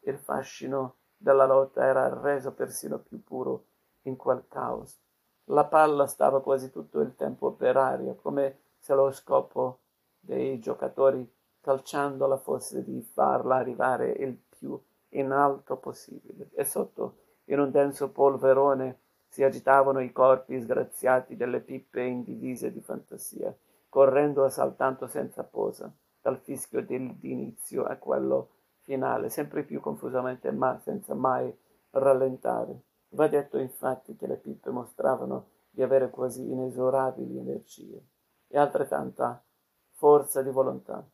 Il 0.00 0.18
fascino 0.18 0.96
della 1.16 1.46
lotta 1.46 1.82
era 1.82 2.20
reso 2.20 2.52
persino 2.52 2.98
più 2.98 3.24
puro 3.24 3.64
in 4.02 4.16
quel 4.16 4.44
caos. 4.46 5.07
La 5.50 5.64
palla 5.64 6.06
stava 6.06 6.42
quasi 6.42 6.70
tutto 6.70 7.00
il 7.00 7.14
tempo 7.14 7.52
per 7.52 7.76
aria, 7.76 8.14
come 8.14 8.58
se 8.78 8.94
lo 8.94 9.10
scopo 9.12 9.78
dei 10.20 10.58
giocatori 10.58 11.26
calciandola 11.60 12.36
fosse 12.36 12.84
di 12.84 13.00
farla 13.02 13.56
arrivare 13.56 14.10
il 14.10 14.36
più 14.36 14.78
in 15.10 15.30
alto 15.30 15.76
possibile 15.76 16.50
e 16.52 16.64
sotto 16.64 17.16
in 17.44 17.60
un 17.60 17.70
denso 17.70 18.10
polverone 18.10 19.00
si 19.26 19.42
agitavano 19.42 20.00
i 20.00 20.12
corpi 20.12 20.60
sgraziati 20.60 21.34
delle 21.34 21.60
pippe 21.60 22.02
in 22.02 22.24
divise 22.24 22.70
di 22.70 22.80
fantasia, 22.80 23.54
correndo 23.88 24.44
e 24.44 24.50
saltando 24.50 25.06
senza 25.06 25.44
posa, 25.44 25.90
dal 26.20 26.38
fischio 26.38 26.82
d'inizio 26.82 27.84
a 27.84 27.96
quello 27.96 28.50
finale, 28.80 29.30
sempre 29.30 29.62
più 29.62 29.80
confusamente 29.80 30.50
ma 30.50 30.78
senza 30.78 31.14
mai 31.14 31.54
rallentare. 31.90 32.82
Va 33.10 33.26
detto 33.28 33.58
infatti 33.58 34.16
che 34.16 34.26
le 34.26 34.36
pippe 34.36 34.70
mostravano 34.70 35.48
di 35.70 35.82
avere 35.82 36.10
quasi 36.10 36.50
inesorabili 36.50 37.38
energie. 37.38 38.06
e 38.50 38.58
altrettanta 38.58 39.44
forza 39.90 40.42
di 40.42 40.50
volontà, 40.50 41.06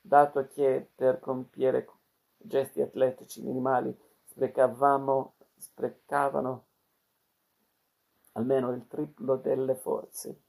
dato 0.00 0.48
che 0.48 0.90
per 0.94 1.20
compiere 1.20 1.88
gesti 2.36 2.80
atletici 2.80 3.40
minimali 3.42 3.96
sprecavano 4.24 5.34
almeno 8.32 8.72
il 8.72 8.86
triplo 8.88 9.36
delle 9.36 9.76
forze. 9.76 10.40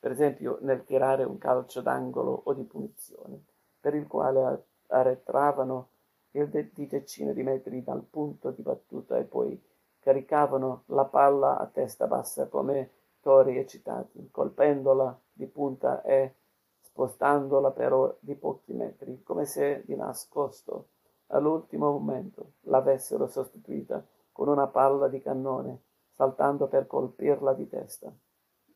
Per 0.00 0.10
esempio 0.10 0.58
nel 0.62 0.84
tirare 0.84 1.22
un 1.22 1.38
calcio 1.38 1.80
d'angolo 1.80 2.42
o 2.44 2.52
di 2.52 2.64
punizione, 2.64 3.44
per 3.78 3.94
il 3.94 4.08
quale 4.08 4.66
arretravano 4.88 5.90
di 6.30 6.86
decine 6.88 7.32
di 7.32 7.42
metri 7.42 7.84
dal 7.84 8.02
punto 8.02 8.50
di 8.50 8.62
battuta 8.62 9.18
e 9.18 9.24
poi 9.24 9.62
caricavano 10.02 10.82
la 10.86 11.04
palla 11.04 11.58
a 11.58 11.66
testa 11.66 12.08
bassa 12.08 12.48
come 12.48 12.90
tori 13.20 13.56
eccitati, 13.56 14.30
colpendola 14.32 15.16
di 15.32 15.46
punta 15.46 16.02
e 16.02 16.34
spostandola 16.80 17.70
però 17.70 18.14
di 18.18 18.34
pochi 18.34 18.72
metri, 18.72 19.22
come 19.22 19.44
se 19.44 19.84
di 19.86 19.94
nascosto 19.94 20.88
all'ultimo 21.28 21.92
momento 21.92 22.54
l'avessero 22.62 23.28
sostituita 23.28 24.04
con 24.32 24.48
una 24.48 24.66
palla 24.66 25.06
di 25.06 25.20
cannone, 25.22 25.82
saltando 26.10 26.66
per 26.66 26.86
colpirla 26.86 27.54
di 27.54 27.68
testa. 27.68 28.12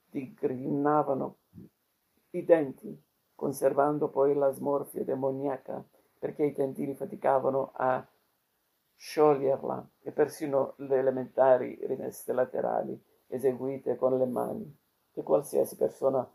Digrignavano 0.09 1.39
i 2.31 2.45
denti, 2.45 3.05
conservando 3.35 4.09
poi 4.09 4.35
la 4.35 4.53
smorfia 4.53 5.03
demoniaca 5.03 5.85
perché 6.19 6.45
i 6.45 6.53
tendini 6.53 6.95
faticavano 6.95 7.73
a 7.75 8.07
scioglierla 8.97 9.89
e 10.03 10.11
persino 10.11 10.75
le 10.79 10.99
elementari 10.99 11.79
rimesse 11.83 12.33
laterali 12.33 12.99
eseguite 13.29 13.97
con 13.97 14.17
le 14.19 14.27
mani, 14.27 14.77
che 15.13 15.23
qualsiasi 15.23 15.77
persona 15.77 16.29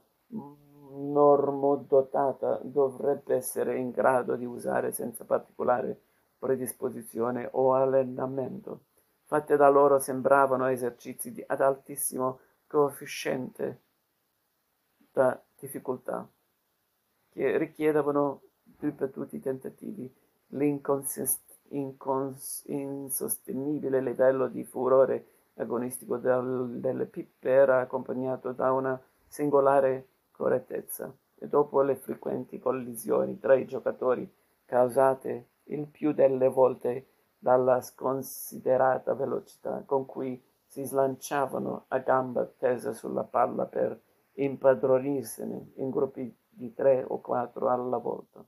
normodotata 0.94 2.60
dovrebbe 2.64 3.36
essere 3.36 3.78
in 3.78 3.92
grado 3.92 4.36
di 4.36 4.46
usare 4.46 4.92
senza 4.92 5.24
particolare 5.26 6.00
predisposizione 6.38 7.50
o 7.52 7.74
allenamento. 7.74 8.86
Fatte 9.24 9.56
da 9.56 9.70
loro 9.70 10.00
sembravano 10.00 10.66
esercizi 10.68 11.32
di, 11.32 11.44
ad 11.46 11.62
altissimo 11.62 12.40
coefficiente 12.68 13.82
da 15.12 15.42
difficoltà, 15.58 16.28
che 17.30 17.58
richiedevano 17.58 18.42
ripetuti 18.80 19.40
tentativi, 19.40 20.14
l'insostenibile 21.72 24.02
livello 24.02 24.48
di 24.48 24.64
furore 24.64 25.26
agonistico 25.56 26.18
del, 26.18 26.80
delle 26.80 27.06
pippe 27.06 27.50
era 27.50 27.80
accompagnato 27.80 28.52
da 28.52 28.72
una 28.72 29.02
singolare 29.28 30.08
correttezza. 30.32 31.12
E 31.36 31.48
dopo 31.48 31.82
le 31.82 31.96
frequenti 31.96 32.60
collisioni 32.60 33.40
tra 33.40 33.56
i 33.56 33.66
giocatori 33.66 34.32
causate 34.66 35.48
il 35.66 35.88
più 35.88 36.14
delle 36.14 36.50
volte 36.50 37.08
dalla 37.40 37.82
sconsiderata 37.82 39.16
velocità 39.16 39.82
con 39.86 40.06
cui 40.06 40.40
si 40.66 40.84
slanciavano 40.84 41.86
a 41.88 41.98
gamba 41.98 42.46
tesa 42.46 42.94
sulla 42.94 43.24
palla 43.24 43.66
per 43.66 44.00
impadronirsene 44.34 45.72
in 45.76 45.90
gruppi 45.90 46.36
di 46.48 46.74
tre 46.74 47.04
o 47.08 47.20
quattro 47.20 47.70
alla 47.70 47.98
volta 47.98 48.46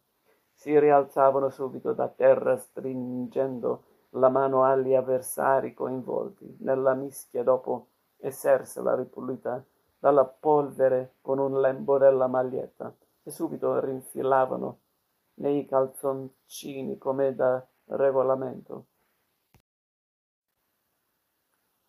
si 0.63 0.79
rialzavano 0.79 1.49
subito 1.49 1.91
da 1.91 2.07
terra 2.07 2.55
stringendo 2.55 3.83
la 4.11 4.29
mano 4.29 4.63
agli 4.63 4.93
avversari 4.93 5.73
coinvolti 5.73 6.55
nella 6.61 6.93
mischia 6.93 7.43
dopo 7.43 7.87
essersela 8.15 8.95
ripulita 8.95 9.61
dalla 9.99 10.23
polvere 10.23 11.15
con 11.19 11.39
un 11.39 11.59
lembo 11.59 11.97
della 11.97 12.27
maglietta 12.27 12.95
e 13.23 13.29
subito 13.29 13.77
rinfilavano 13.81 14.79
nei 15.41 15.65
calzoncini 15.65 16.97
come 16.97 17.35
da 17.35 17.61
regolamento. 17.87 18.85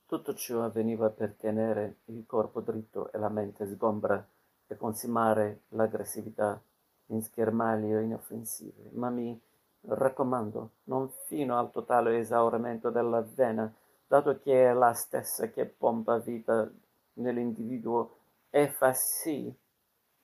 Tutto 0.05 0.35
ciò 0.35 0.65
avveniva 0.65 1.11
per 1.11 1.35
tenere 1.35 1.99
il 2.07 2.27
corpo 2.27 2.61
dritto 2.61 3.13
e 3.13 3.19
la 3.19 3.29
mente 3.29 3.67
sgombra 3.67 4.29
e 4.67 4.77
consumare 4.77 5.63
l'aggressività 5.69 6.61
in 7.07 7.23
schermaglie 7.23 8.03
inoffensive, 8.03 8.91
ma 8.93 9.11
mi 9.11 9.39
raccomando, 9.83 10.71
non 10.85 11.09
fino 11.27 11.59
al 11.59 11.71
totale 11.71 12.19
esaurimento 12.19 12.91
della 12.91 13.21
vena, 13.21 13.73
dato 14.07 14.39
che 14.39 14.71
è 14.71 14.73
la 14.73 14.93
stessa 14.93 15.51
che 15.51 15.67
pompa 15.67 16.19
vita 16.19 16.71
nell'individuo 17.15 18.17
e 18.51 18.69
fa 18.69 18.93
sì 18.95 19.53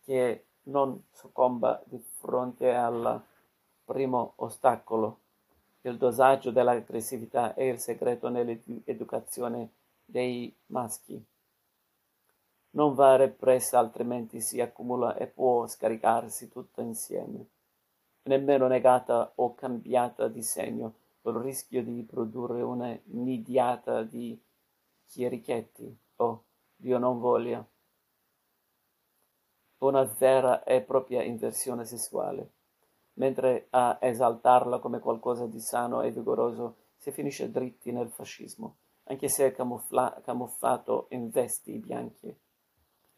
che 0.04 0.44
non 0.64 1.02
soccomba 1.10 1.82
di 1.84 2.02
fronte 2.18 2.74
al 2.74 3.20
primo 3.84 4.32
ostacolo. 4.36 5.18
Il 5.82 5.96
dosaggio 5.96 6.50
dell'aggressività 6.50 7.54
è 7.54 7.62
il 7.62 7.78
segreto 7.78 8.28
nell'educazione 8.28 9.70
dei 10.04 10.54
maschi 10.66 11.22
non 12.70 12.94
va 12.94 13.16
repressa 13.16 13.78
altrimenti 13.78 14.40
si 14.40 14.60
accumula 14.60 15.16
e 15.16 15.26
può 15.26 15.66
scaricarsi 15.66 16.48
tutta 16.48 16.82
insieme, 16.82 17.46
nemmeno 18.22 18.66
negata 18.66 19.32
o 19.36 19.54
cambiata 19.54 20.28
di 20.28 20.42
segno, 20.42 20.94
col 21.22 21.42
rischio 21.42 21.82
di 21.82 22.02
produrre 22.02 22.62
una 22.62 22.96
nidiata 23.04 24.02
di 24.02 24.40
chierichetti 25.06 25.98
oh, 26.16 26.44
Dio 26.76 26.98
non 26.98 27.18
voglia, 27.18 27.66
una 29.78 30.04
vera 30.18 30.62
e 30.64 30.82
propria 30.82 31.22
inversione 31.22 31.84
sessuale, 31.84 32.50
mentre 33.14 33.66
a 33.70 33.98
esaltarla 34.00 34.78
come 34.78 34.98
qualcosa 34.98 35.46
di 35.46 35.60
sano 35.60 36.02
e 36.02 36.10
vigoroso 36.10 36.76
si 36.96 37.10
finisce 37.10 37.50
dritti 37.50 37.92
nel 37.92 38.10
fascismo, 38.10 38.76
anche 39.04 39.28
se 39.28 39.52
camuffla- 39.52 40.20
camuffato 40.22 41.06
in 41.10 41.30
vesti 41.30 41.78
bianche. 41.78 42.38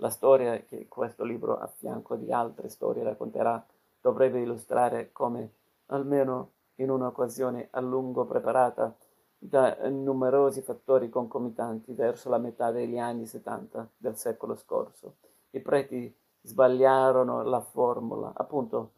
La 0.03 0.11
storia 0.11 0.61
che 0.65 0.89
questo 0.89 1.23
libro, 1.23 1.61
a 1.61 1.69
fianco 1.69 2.17
di 2.17 2.33
altre 2.33 2.69
storie, 2.69 3.05
racconterà 3.05 3.65
dovrebbe 4.01 4.41
illustrare 4.41 5.13
come, 5.13 5.53
almeno 5.87 6.51
in 6.77 6.91
un'occasione 6.91 7.69
a 7.71 7.79
lungo 7.79 8.25
preparata 8.25 8.97
da 9.39 9.77
numerosi 9.89 10.61
fattori 10.61 11.09
concomitanti 11.09 11.93
verso 11.93 12.29
la 12.31 12.39
metà 12.39 12.73
degli 12.73 12.99
anni 12.99 13.27
70 13.27 13.91
del 13.97 14.17
secolo 14.17 14.57
scorso, 14.57 15.19
i 15.51 15.61
preti 15.61 16.13
sbagliarono 16.41 17.45
la 17.45 17.61
formula, 17.61 18.33
appunto 18.35 18.91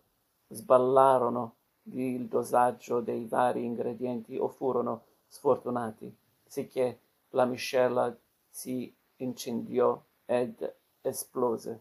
sballarono 0.49 1.57
il 1.90 2.29
dosaggio 2.29 3.01
dei 3.01 3.27
vari 3.27 3.62
ingredienti 3.62 4.38
o 4.38 4.49
furono 4.49 5.03
sfortunati, 5.27 6.17
sicché 6.47 6.99
la 7.33 7.45
miscela 7.45 8.17
si 8.49 8.90
incendiò 9.17 10.03
ed 10.25 10.75
explosa 11.05 11.81